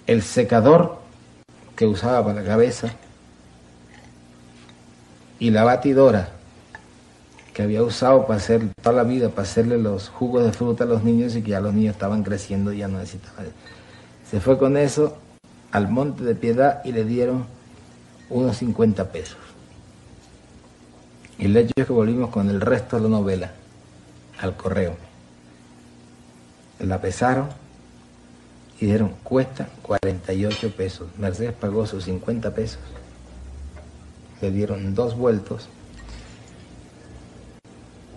[0.07, 0.99] El secador
[1.75, 2.89] que usaba para la cabeza
[5.37, 6.40] y la batidora
[7.53, 10.87] que había usado para hacer toda la vida, para hacerle los jugos de fruta a
[10.87, 13.47] los niños y que ya los niños estaban creciendo y ya no necesitaban.
[14.29, 15.17] Se fue con eso
[15.71, 17.45] al Monte de Piedad y le dieron
[18.29, 19.37] unos 50 pesos.
[21.37, 23.51] Y el hecho es que volvimos con el resto de la novela
[24.39, 24.95] al correo.
[26.79, 27.49] La pesaron
[28.79, 31.07] y dijeron, cuesta 48 pesos.
[31.17, 32.79] Mercedes pagó sus 50 pesos.
[34.41, 35.67] Le dieron dos vueltos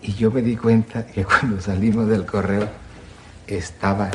[0.05, 2.69] y yo me di cuenta que cuando salimos del correo
[3.47, 4.11] estaba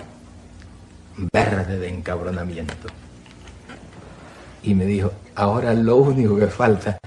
[1.33, 2.87] verde de encabronamiento.
[4.61, 6.99] Y me dijo, ahora lo único que falta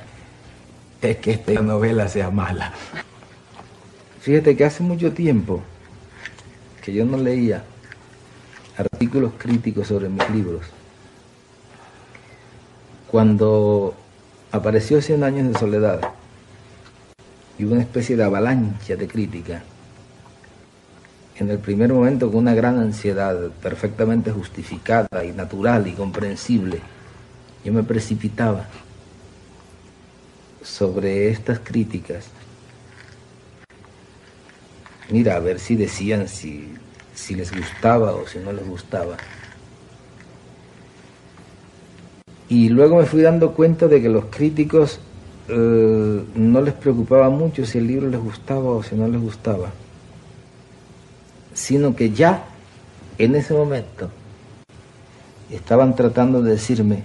[1.01, 2.73] es que esta novela sea mala.
[4.21, 5.63] Fíjate que hace mucho tiempo
[6.85, 7.63] que yo no leía
[8.77, 10.67] artículos críticos sobre mis libros.
[13.09, 13.95] Cuando
[14.51, 16.01] apareció Cien años de soledad
[17.63, 19.63] y una especie de avalancha de crítica.
[21.37, 26.81] En el primer momento con una gran ansiedad perfectamente justificada y natural y comprensible,
[27.65, 28.67] yo me precipitaba
[30.61, 32.27] sobre estas críticas.
[35.09, 36.75] Mira, a ver si decían si,
[37.15, 39.17] si les gustaba o si no les gustaba.
[42.49, 44.99] Y luego me fui dando cuenta de que los críticos
[45.49, 49.71] eh, no les preocupaba mucho si el libro les gustaba o si no les gustaba,
[51.53, 52.45] sino que ya
[53.19, 54.09] en ese momento
[55.51, 57.05] estaban tratando de decirme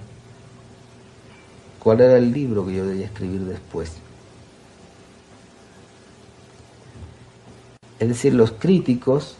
[1.80, 3.94] cuál era el libro que yo debía escribir después.
[7.98, 9.36] Es decir, los críticos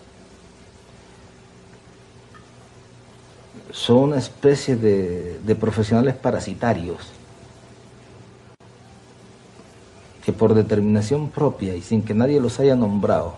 [3.70, 7.17] son una especie de, de profesionales parasitarios
[10.29, 13.37] que por determinación propia y sin que nadie los haya nombrado,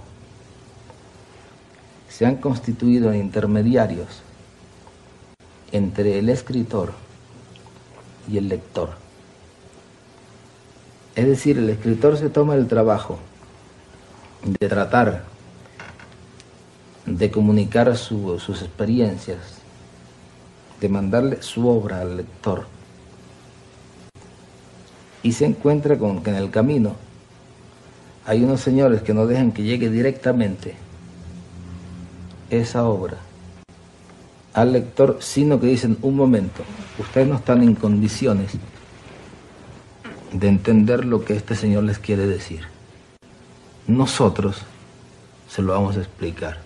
[2.08, 4.08] se han constituido en intermediarios
[5.70, 6.92] entre el escritor
[8.28, 8.90] y el lector.
[11.14, 13.20] Es decir, el escritor se toma el trabajo
[14.42, 15.22] de tratar
[17.06, 19.38] de comunicar sus experiencias,
[20.80, 22.79] de mandarle su obra al lector.
[25.22, 26.96] Y se encuentra con que en el camino
[28.26, 30.76] hay unos señores que no dejan que llegue directamente
[32.50, 33.18] esa obra
[34.52, 36.62] al lector, sino que dicen, un momento,
[36.98, 38.52] ustedes no están en condiciones
[40.32, 42.62] de entender lo que este Señor les quiere decir.
[43.86, 44.62] Nosotros
[45.48, 46.58] se lo vamos a explicar.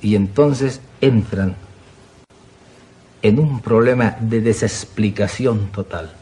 [0.00, 1.56] Y entonces entran
[3.22, 6.12] en un problema de desexplicación total.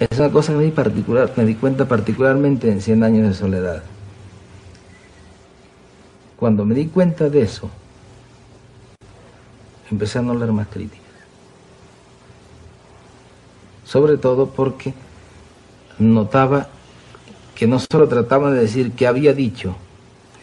[0.00, 3.82] Es una cosa di, particular, me di cuenta particularmente en 100 años de soledad.
[6.36, 7.68] Cuando me di cuenta de eso,
[9.90, 11.04] empecé a no leer más críticas.
[13.84, 14.94] Sobre todo porque
[15.98, 16.68] notaba
[17.54, 19.76] que no solo trataba de decir qué había dicho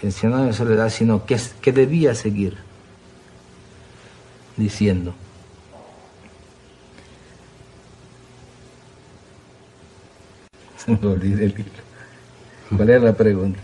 [0.03, 2.57] en Cien años de soledad, sino que debía seguir
[4.55, 5.15] diciendo.
[10.87, 11.63] El libro.
[12.75, 13.59] ¿Cuál era la pregunta?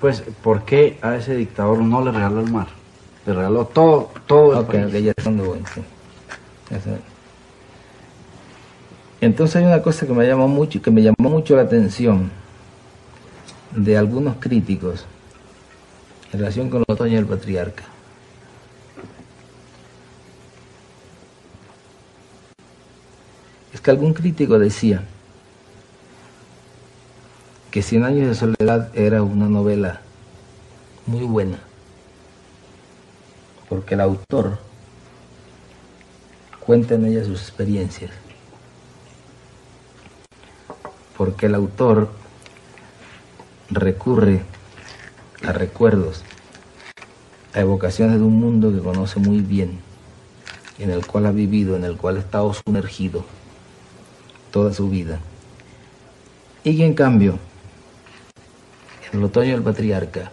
[0.00, 2.68] Pues, ¿por qué a ese dictador no le regaló el mar?
[3.26, 5.04] Le regaló todo, todo el Ok, país.
[5.04, 5.80] ya son bueno, sí.
[9.20, 12.30] Entonces hay una cosa que me llamó mucho, que me llamó mucho la atención
[13.74, 15.04] de algunos críticos
[16.32, 17.84] en relación con el otoño del patriarca.
[23.72, 25.02] Es que algún crítico decía
[27.76, 30.00] que Cien años de soledad era una novela
[31.04, 31.58] muy buena
[33.68, 34.58] porque el autor
[36.58, 38.12] cuenta en ella sus experiencias,
[41.18, 42.08] porque el autor
[43.68, 44.40] recurre
[45.44, 46.24] a recuerdos,
[47.52, 49.80] a evocaciones de un mundo que conoce muy bien,
[50.78, 53.26] en el cual ha vivido, en el cual ha estado sumergido
[54.50, 55.20] toda su vida,
[56.64, 57.38] y que en cambio,
[59.16, 60.30] el otoño del patriarca,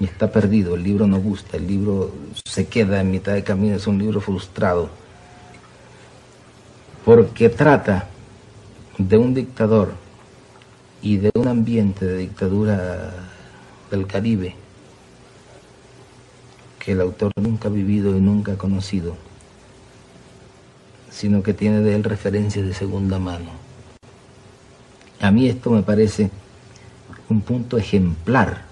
[0.00, 2.12] está perdido, el libro no gusta, el libro
[2.44, 4.90] se queda en mitad de camino, es un libro frustrado,
[7.04, 8.08] porque trata
[8.98, 9.92] de un dictador
[11.02, 13.12] y de un ambiente de dictadura
[13.90, 14.54] del Caribe
[16.78, 19.16] que el autor nunca ha vivido y nunca ha conocido,
[21.10, 23.50] sino que tiene de él referencias de segunda mano.
[25.20, 26.30] A mí esto me parece
[27.28, 28.62] un punto ejemplar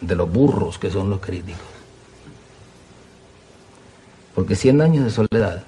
[0.00, 1.62] de los burros que son los críticos.
[4.34, 5.64] Porque Cien años de soledad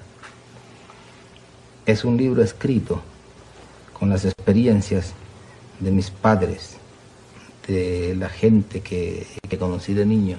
[1.85, 3.01] es un libro escrito
[3.97, 5.13] con las experiencias
[5.79, 6.77] de mis padres,
[7.67, 9.27] de la gente que,
[9.57, 10.37] conocí de niño,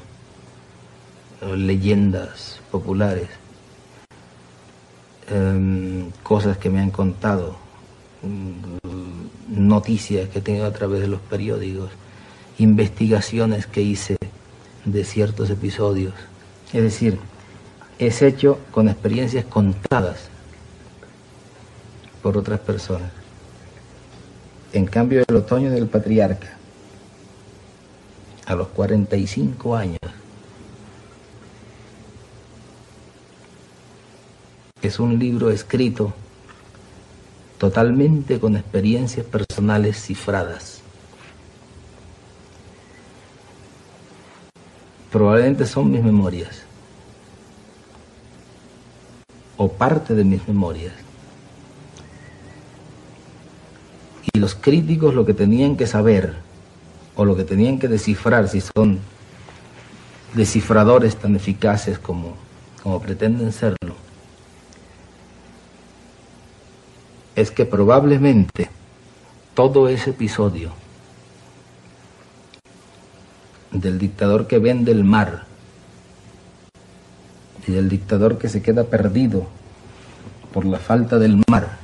[1.57, 3.29] leyendas populares,
[5.29, 7.57] em, cosas que me han contado,
[9.51, 11.91] noticias que he tenido a través de los periódicos,
[12.59, 14.17] investigaciones que hice
[14.85, 16.15] de ciertos episodios.
[16.73, 17.19] Es decir,
[17.99, 20.29] es hecho con experiencias contadas
[22.23, 23.11] por otras personas.
[24.73, 26.57] En cambio, el otoño del patriarca
[28.47, 29.99] a los 45 años.
[34.83, 36.13] Es un libro escrito
[37.61, 40.81] totalmente con experiencias personales cifradas.
[45.13, 46.63] Probablemente son mis memorias
[49.59, 50.95] o parte de mis memorias.
[54.33, 56.37] Y los críticos lo que tenían que saber
[57.15, 59.01] o lo que tenían que descifrar, si son
[60.33, 62.37] descifradores tan eficaces como,
[62.83, 63.80] como pretenden serlo,
[67.41, 68.69] es que probablemente
[69.55, 70.73] todo ese episodio
[73.73, 75.45] del dictador que vende el mar
[77.67, 79.47] y del dictador que se queda perdido
[80.53, 81.79] por la falta del mar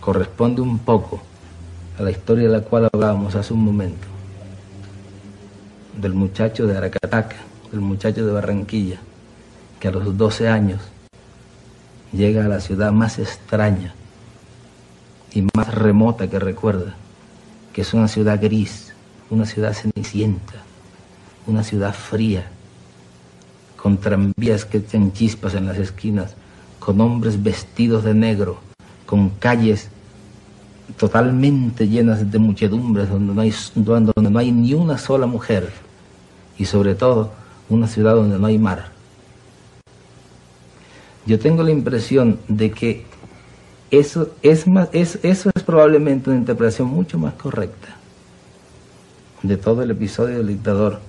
[0.00, 1.22] corresponde un poco
[1.98, 4.08] a la historia de la cual hablábamos hace un momento,
[5.96, 7.36] del muchacho de Aracataca,
[7.70, 8.98] del muchacho de Barranquilla,
[9.78, 10.80] que a los 12 años
[12.12, 13.94] llega a la ciudad más extraña
[15.34, 16.94] y más remota que recuerda,
[17.72, 18.92] que es una ciudad gris,
[19.30, 20.54] una ciudad cenicienta,
[21.46, 22.48] una ciudad fría,
[23.76, 26.34] con tranvías que echan chispas en las esquinas,
[26.78, 28.58] con hombres vestidos de negro,
[29.06, 29.88] con calles
[30.96, 35.72] totalmente llenas de muchedumbres, donde no hay, donde no hay ni una sola mujer,
[36.58, 37.32] y sobre todo
[37.68, 38.92] una ciudad donde no hay mar.
[41.24, 43.06] Yo tengo la impresión de que
[43.92, 45.18] eso es, más, eso
[45.54, 47.88] es probablemente una interpretación mucho más correcta
[49.42, 51.00] de todo el episodio del dictador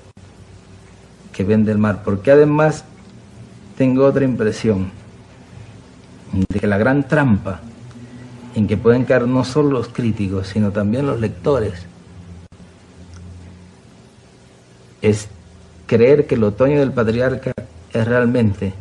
[1.32, 2.84] que vende el mar, porque además
[3.78, 4.92] tengo otra impresión
[6.34, 7.62] de que la gran trampa
[8.54, 11.86] en que pueden caer no solo los críticos, sino también los lectores,
[15.02, 15.30] es
[15.88, 17.54] creer que el otoño del patriarca
[17.94, 18.74] es realmente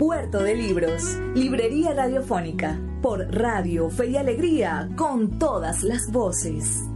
[0.00, 6.88] Puerto de Libros, Librería Radiofónica, por Radio Fe y Alegría, con todas las voces.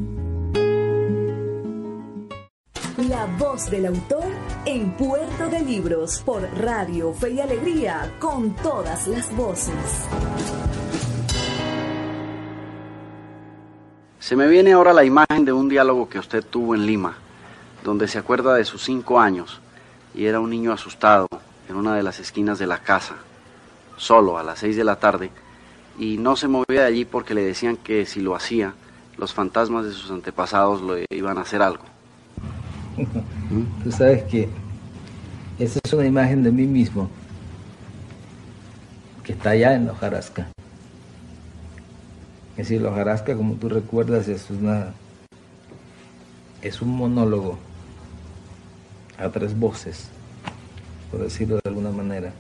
[2.97, 4.25] La voz del autor
[4.65, 10.09] en Puerto de Libros, por Radio Fe y Alegría, con todas las voces.
[14.19, 17.19] Se me viene ahora la imagen de un diálogo que usted tuvo en Lima,
[17.83, 19.61] donde se acuerda de sus cinco años
[20.15, 21.29] y era un niño asustado
[21.69, 23.15] en una de las esquinas de la casa,
[23.97, 25.31] solo a las seis de la tarde,
[25.99, 28.75] y no se movía de allí porque le decían que si lo hacía,
[29.17, 31.85] los fantasmas de sus antepasados lo iban a hacer algo.
[33.85, 34.49] Tú sabes que
[35.59, 37.09] esa es una imagen de mí mismo,
[39.23, 39.95] que está allá en la.
[42.57, 44.95] Es decir, la hojarasca, como tú recuerdas, es una
[46.63, 47.59] es un monólogo
[49.19, 50.09] a tres voces
[51.15, 52.33] por decirlo de alguna manera,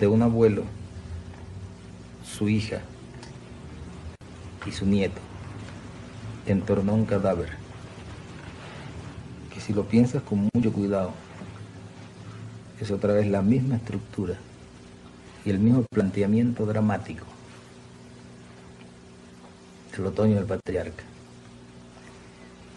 [0.00, 0.62] de un abuelo,
[2.24, 2.80] su hija
[4.64, 5.20] y su nieto
[6.46, 7.50] en torno a un cadáver,
[9.52, 11.10] que si lo piensas con mucho cuidado,
[12.80, 14.38] es otra vez la misma estructura
[15.44, 17.26] y el mismo planteamiento dramático
[19.94, 21.04] del otoño del patriarca.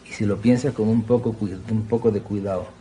[0.05, 2.76] Y si lo piensas con un poco, un poco de cuidado,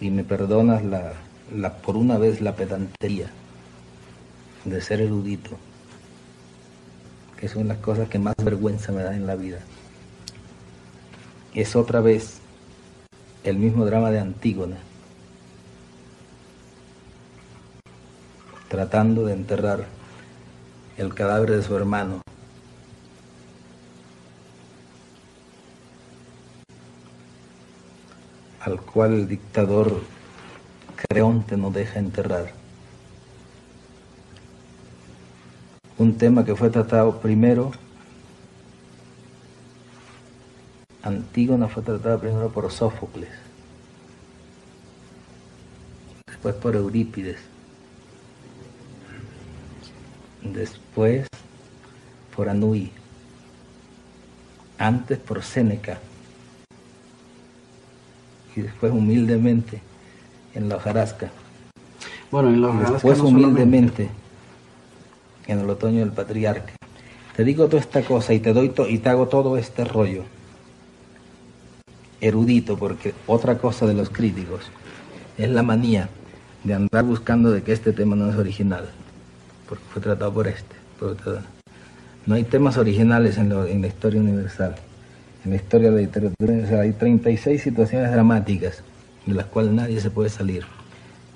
[0.00, 1.12] y me perdonas la,
[1.54, 3.30] la, por una vez la pedantería
[4.64, 5.50] de ser erudito,
[7.38, 9.58] que son las cosas que más vergüenza me dan en la vida.
[11.54, 12.40] Es otra vez
[13.44, 14.76] el mismo drama de Antígona,
[18.68, 19.86] tratando de enterrar
[20.98, 22.22] el cadáver de su hermano.
[28.66, 30.02] Al cual el dictador
[30.96, 32.52] Creonte no deja enterrar.
[35.98, 37.70] Un tema que fue tratado primero,
[41.02, 43.30] Antígona fue tratada primero por Sófocles,
[46.26, 47.38] después por Eurípides
[50.42, 51.26] después
[52.34, 52.92] por Anui,
[54.78, 55.98] antes por Séneca
[58.56, 59.80] y después humildemente
[60.54, 61.30] en la hojarasca.
[62.30, 62.92] Bueno, en la hojarasca.
[62.94, 64.08] Después humildemente
[65.46, 66.72] en el otoño del patriarca.
[67.36, 70.24] Te digo toda esta cosa y te doy y te hago todo este rollo
[72.20, 74.62] erudito, porque otra cosa de los críticos
[75.36, 76.08] es la manía
[76.64, 78.88] de andar buscando de que este tema no es original
[79.68, 80.76] porque fue tratado por este.
[82.26, 84.76] No hay temas originales en, la historia universal.
[85.46, 88.82] En la historia de la literatura hay 36 situaciones dramáticas
[89.26, 90.64] de las cuales nadie se puede salir.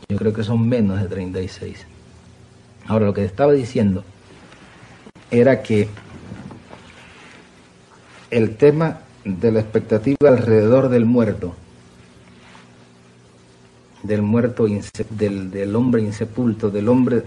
[0.09, 1.87] Yo creo que son menos de 36.
[2.89, 4.03] Ahora, lo que estaba diciendo
[5.31, 5.87] era que
[8.33, 11.55] el tema de la expectativa alrededor del muerto,
[14.03, 14.67] del muerto,
[15.11, 17.23] del hombre insepulto, del hombre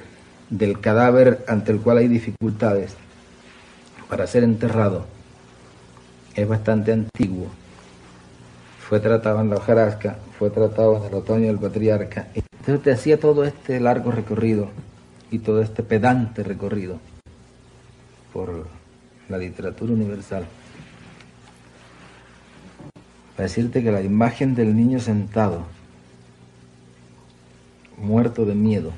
[0.50, 2.94] del cadáver ante el cual hay dificultades
[4.10, 5.12] para ser enterrado
[6.36, 7.48] es bastante antiguo.
[8.80, 12.28] Fue tratado en la hojarasca, fue tratado en el otoño del patriarca.
[12.34, 14.70] Entonces te hacía todo este largo recorrido
[15.32, 17.00] y todo este pedante recorrido
[18.32, 18.68] por
[19.30, 20.46] la literatura universal.
[23.36, 25.64] Para decirte que la imagen del niño sentado,
[27.98, 28.92] muerto de miedo,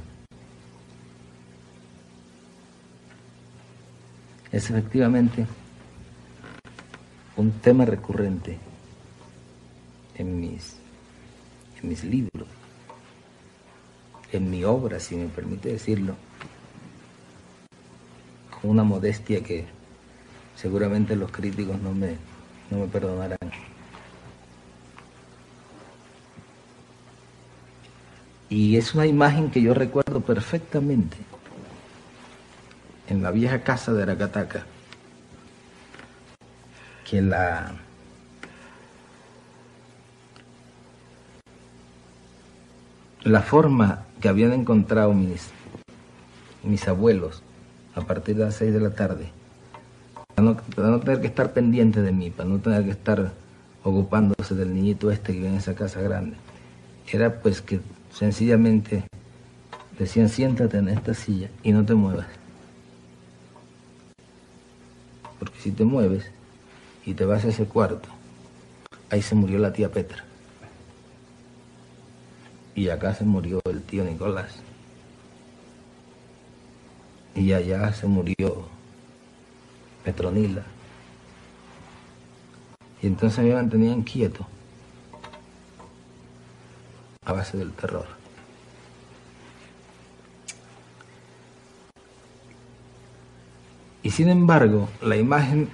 [4.51, 5.45] es efectivamente
[7.37, 8.57] un tema recurrente
[10.17, 10.77] en mis,
[11.81, 12.47] en mis libros,
[14.31, 16.15] en mi obra, si me permite decirlo,
[18.49, 19.65] con una modestia que
[20.55, 22.15] seguramente los críticos no me,
[22.71, 23.37] no me perdonarán.
[28.49, 31.17] Y es una imagen que yo recuerdo perfectamente
[33.09, 34.65] en la vieja casa de Aracataca,
[37.05, 37.73] que la
[43.25, 45.49] la forma que habían encontrado mis,
[46.63, 47.41] mis abuelos
[47.95, 49.29] a partir de las seis de la tarde,
[50.35, 53.33] para no, para no, tener que estar pendiente de mí, para no tener que estar
[53.83, 56.37] ocupándose del niñito este que vive en esa casa grande,
[57.11, 57.79] era pues que
[58.11, 59.05] sencillamente
[59.97, 62.27] decían siéntate en esta silla y no te muevas.
[65.39, 66.29] Porque si te mueves
[67.05, 68.09] y te vas a ese cuarto,
[69.09, 70.23] ahí se murió la tía Petra.
[72.73, 74.55] Y acá se murió el tío Nicolás.
[77.35, 78.67] Y allá se murió
[80.03, 80.63] Petronila.
[83.01, 84.45] Y entonces me mantenían quieto
[87.23, 88.07] a base del terror.
[94.01, 95.69] Y sin embargo, la imagen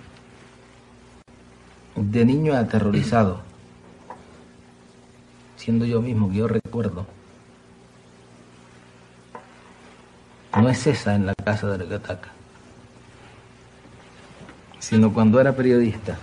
[1.96, 3.42] de niño aterrorizado,
[5.58, 7.06] siendo yo mismo que yo recuerdo,
[10.60, 12.30] no es esa en la casa de Recataca,
[14.80, 16.18] sino cuando era periodista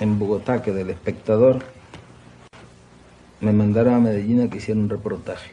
[0.00, 1.62] en Bogotá, que del espectador
[3.40, 5.52] me mandaron a Medellín a que hiciera un reportaje.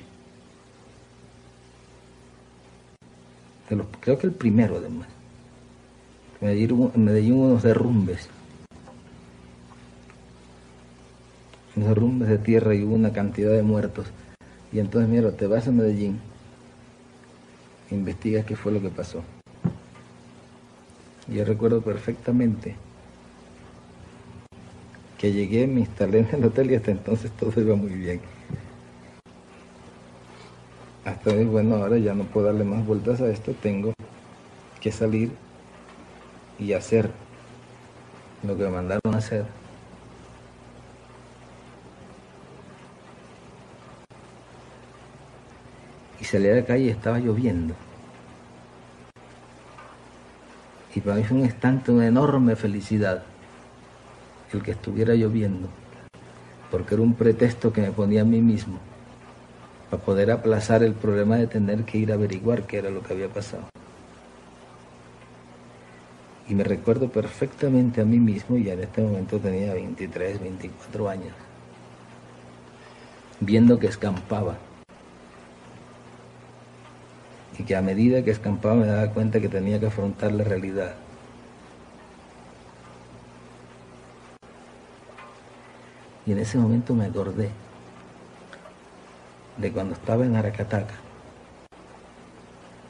[4.01, 5.07] creo que el primero además.
[6.41, 8.29] Medellín hubo unos derrumbes.
[11.75, 14.07] Unos derrumbes de tierra y hubo una cantidad de muertos.
[14.73, 16.19] Y entonces, mira, te vas a Medellín,
[17.91, 19.23] investigas qué fue lo que pasó.
[21.27, 22.75] Yo recuerdo perfectamente
[25.17, 28.19] que llegué, me instalé en el hotel y hasta entonces todo iba muy bien
[31.05, 33.93] hasta bueno, ahora ya no puedo darle más vueltas a esto, tengo
[34.79, 35.31] que salir
[36.61, 37.09] y hacer
[38.43, 39.45] lo que me mandaron a hacer.
[46.19, 47.73] Y salí a la calle y estaba lloviendo.
[50.93, 53.23] Y para mí fue un instante, una enorme felicidad
[54.53, 55.69] el que estuviera lloviendo,
[56.69, 58.79] porque era un pretexto que me ponía a mí mismo
[59.89, 63.13] para poder aplazar el problema de tener que ir a averiguar qué era lo que
[63.13, 63.63] había pasado.
[66.51, 71.33] Y me recuerdo perfectamente a mí mismo, y en este momento tenía 23, 24 años,
[73.39, 74.57] viendo que escampaba.
[77.57, 80.93] Y que a medida que escampaba me daba cuenta que tenía que afrontar la realidad.
[86.25, 87.49] Y en ese momento me acordé
[89.55, 90.95] de cuando estaba en Aracataca,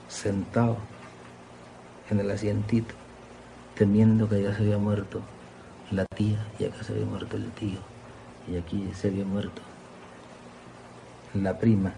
[0.07, 0.77] sentado
[2.09, 2.95] en el asientito,
[3.75, 5.21] temiendo que ya se había muerto
[5.91, 7.79] la tía y acá se había muerto el tío
[8.51, 9.61] y aquí se había muerto
[11.33, 11.93] la prima.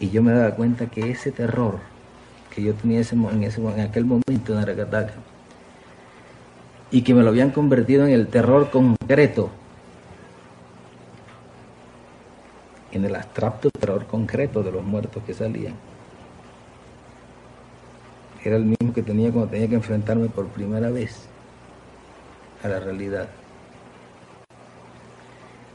[0.00, 1.78] Y yo me daba cuenta que ese terror
[2.50, 5.14] que yo tenía en, ese, en aquel momento en Aracataca
[6.90, 9.50] y que me lo habían convertido en el terror concreto,
[12.92, 15.74] en el abstracto terror concreto de los muertos que salían
[18.48, 21.28] era el mismo que tenía cuando tenía que enfrentarme por primera vez
[22.62, 23.28] a la realidad.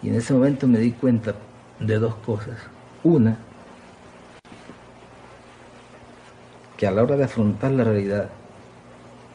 [0.02, 1.36] Y en ese momento me di cuenta
[1.80, 2.58] de dos cosas.
[3.04, 3.38] Una,
[6.78, 8.30] que a la hora de afrontar la realidad,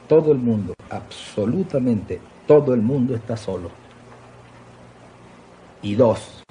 [0.09, 3.71] todo el mundo, absolutamente todo el mundo está solo.
[5.83, 6.43] Y dos,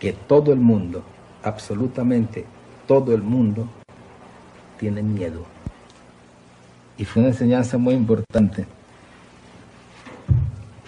[0.00, 1.02] que todo el mundo,
[1.42, 2.44] absolutamente
[2.86, 3.68] todo el mundo,
[4.78, 5.44] tienen miedo.
[6.98, 8.66] Y fue una enseñanza muy importante,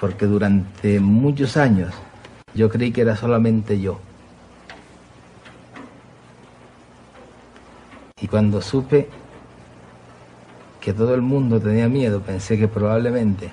[0.00, 1.92] porque durante muchos años
[2.54, 4.00] yo creí que era solamente yo.
[8.20, 9.08] Y cuando supe
[10.80, 13.50] que todo el mundo tenía miedo, pensé que probablemente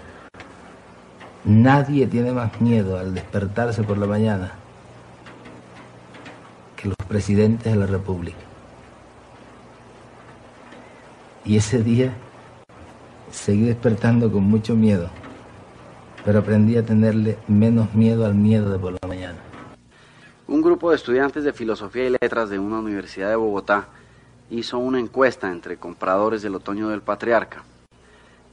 [1.44, 4.54] nadie tiene más miedo al despertarse por la mañana
[6.76, 8.55] que los presidentes de la República.
[11.46, 12.12] Y ese día
[13.30, 15.10] seguí despertando con mucho miedo,
[16.24, 19.38] pero aprendí a tenerle menos miedo al miedo de por la mañana.
[20.48, 23.88] Un grupo de estudiantes de Filosofía y Letras de una universidad de Bogotá
[24.50, 27.64] hizo una encuesta entre compradores del otoño del patriarca.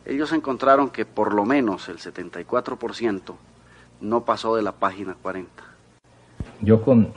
[0.04, 3.34] Ellos encontraron que por lo menos el 74%
[4.02, 5.50] no pasó de la página 40.
[6.60, 7.08] Yo con,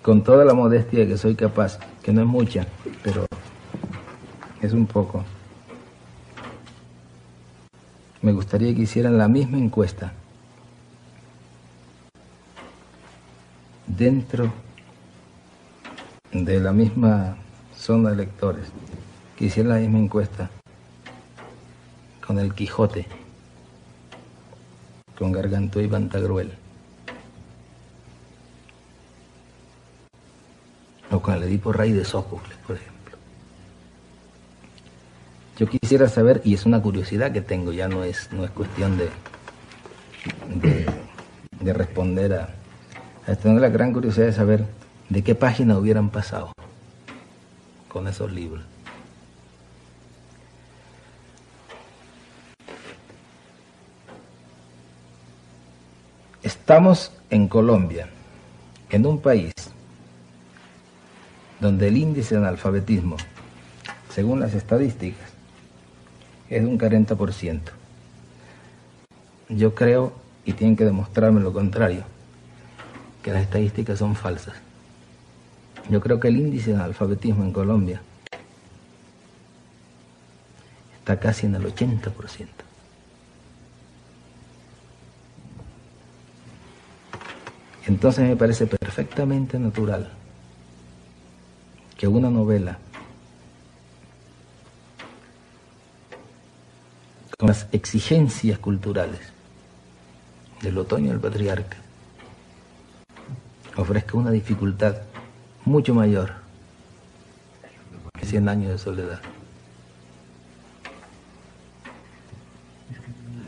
[0.00, 2.66] con toda la modestia que soy capaz, que no es mucha,
[3.04, 3.26] pero
[4.62, 5.24] es un poco.
[8.22, 10.12] Me gustaría que hicieran la misma encuesta.
[13.86, 14.52] Dentro
[16.32, 17.36] de la misma
[17.76, 18.66] zona de lectores,
[19.36, 20.48] que hicieran la misma encuesta.
[22.24, 23.06] Con el Quijote,
[25.18, 26.52] con Gargantú y Pantagruel,
[31.10, 33.01] o con el Edipo Rey de Sófocles, por ejemplo.
[35.58, 38.96] Yo quisiera saber, y es una curiosidad que tengo, ya no es, no es cuestión
[38.96, 39.10] de,
[41.60, 42.48] de, responder a,
[43.30, 44.64] a tengo la gran curiosidad de saber
[45.08, 46.52] de qué página hubieran pasado
[47.88, 48.64] con esos libros.
[56.42, 58.08] Estamos en Colombia,
[58.88, 59.52] en un país
[61.60, 63.16] donde el índice de analfabetismo,
[64.08, 65.31] según las estadísticas,
[66.52, 67.60] es de un 40%.
[69.48, 70.12] Yo creo,
[70.44, 72.04] y tienen que demostrarme lo contrario,
[73.22, 74.54] que las estadísticas son falsas.
[75.88, 78.02] Yo creo que el índice de analfabetismo en Colombia
[80.98, 82.12] está casi en el 80%.
[87.86, 90.12] Entonces me parece perfectamente natural
[91.96, 92.78] que una novela
[97.42, 99.18] con las exigencias culturales
[100.60, 101.76] del otoño del patriarca,
[103.76, 104.94] ofrezca una dificultad
[105.64, 106.34] mucho mayor
[108.14, 109.20] que 100 años de soledad.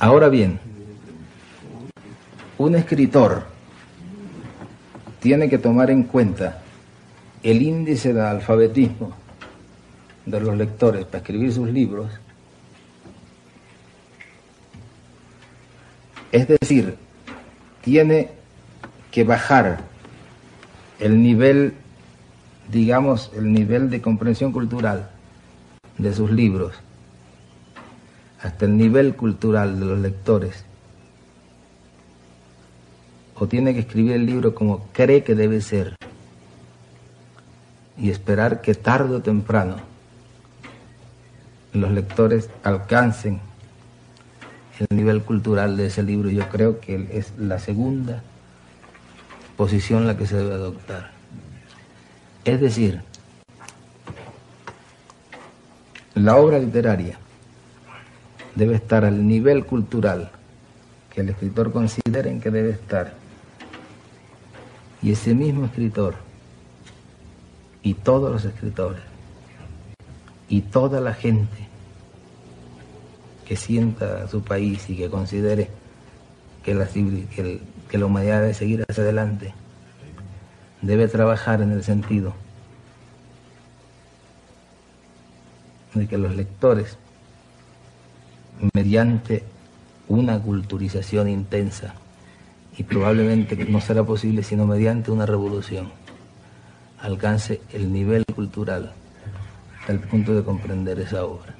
[0.00, 0.58] Ahora bien,
[2.58, 3.46] un escritor
[5.20, 6.64] tiene que tomar en cuenta
[7.44, 9.14] el índice de alfabetismo
[10.26, 12.10] de los lectores para escribir sus libros,
[16.34, 16.96] es decir,
[17.80, 18.30] tiene
[19.12, 19.84] que bajar
[20.98, 21.74] el nivel,
[22.72, 25.10] digamos, el nivel de comprensión cultural
[25.96, 26.74] de sus libros
[28.42, 30.64] hasta el nivel cultural de los lectores,
[33.36, 35.94] o tiene que escribir el libro como cree que debe ser
[37.96, 39.76] y esperar que tarde o temprano
[41.72, 43.40] los lectores alcancen
[44.80, 46.30] el nivel cultural de ese libro.
[46.30, 48.22] Yo creo que es la segunda
[49.56, 51.12] posición la que se debe adoptar.
[52.44, 53.00] Es decir,
[56.14, 57.18] la obra literaria
[58.54, 60.30] debe estar al nivel cultural
[61.10, 63.14] que el escritor considere en que debe estar.
[65.02, 66.16] Y ese mismo escritor
[67.82, 69.02] y todos los escritores
[70.48, 71.68] y toda la gente
[73.46, 75.68] que sienta su país y que considere
[76.64, 79.54] que la, que, que la humanidad debe seguir hacia adelante,
[80.82, 82.34] debe trabajar en el sentido
[85.94, 86.96] de que los lectores
[88.72, 89.44] mediante
[90.08, 91.94] una culturización intensa
[92.76, 95.90] y probablemente no será posible sino mediante una revolución
[97.00, 98.92] alcance el nivel cultural
[99.78, 101.54] hasta el punto de comprender esa obra.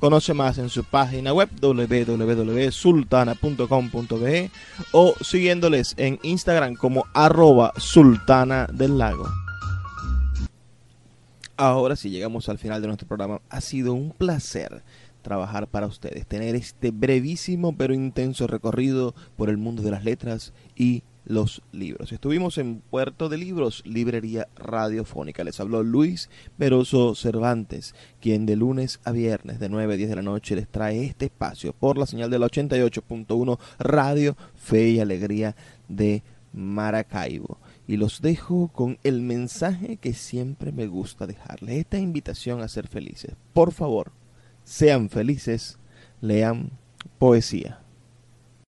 [0.00, 4.50] Conoce más en su página web www.sultana.com.be
[4.92, 9.28] o siguiéndoles en Instagram como arroba sultana del lago.
[11.58, 13.42] Ahora sí llegamos al final de nuestro programa.
[13.50, 14.82] Ha sido un placer
[15.20, 20.54] trabajar para ustedes, tener este brevísimo pero intenso recorrido por el mundo de las letras
[20.74, 22.12] y los libros.
[22.12, 25.44] Estuvimos en Puerto de Libros, Librería Radiofónica.
[25.44, 30.16] Les habló Luis Veroso Cervantes, quien de lunes a viernes de 9 a 10 de
[30.16, 35.00] la noche les trae este espacio por la señal de la 88.1 Radio Fe y
[35.00, 35.54] Alegría
[35.88, 37.58] de Maracaibo.
[37.86, 42.88] Y los dejo con el mensaje que siempre me gusta dejarles, esta invitación a ser
[42.88, 43.34] felices.
[43.52, 44.12] Por favor,
[44.64, 45.78] sean felices,
[46.20, 46.70] lean
[47.18, 47.80] poesía.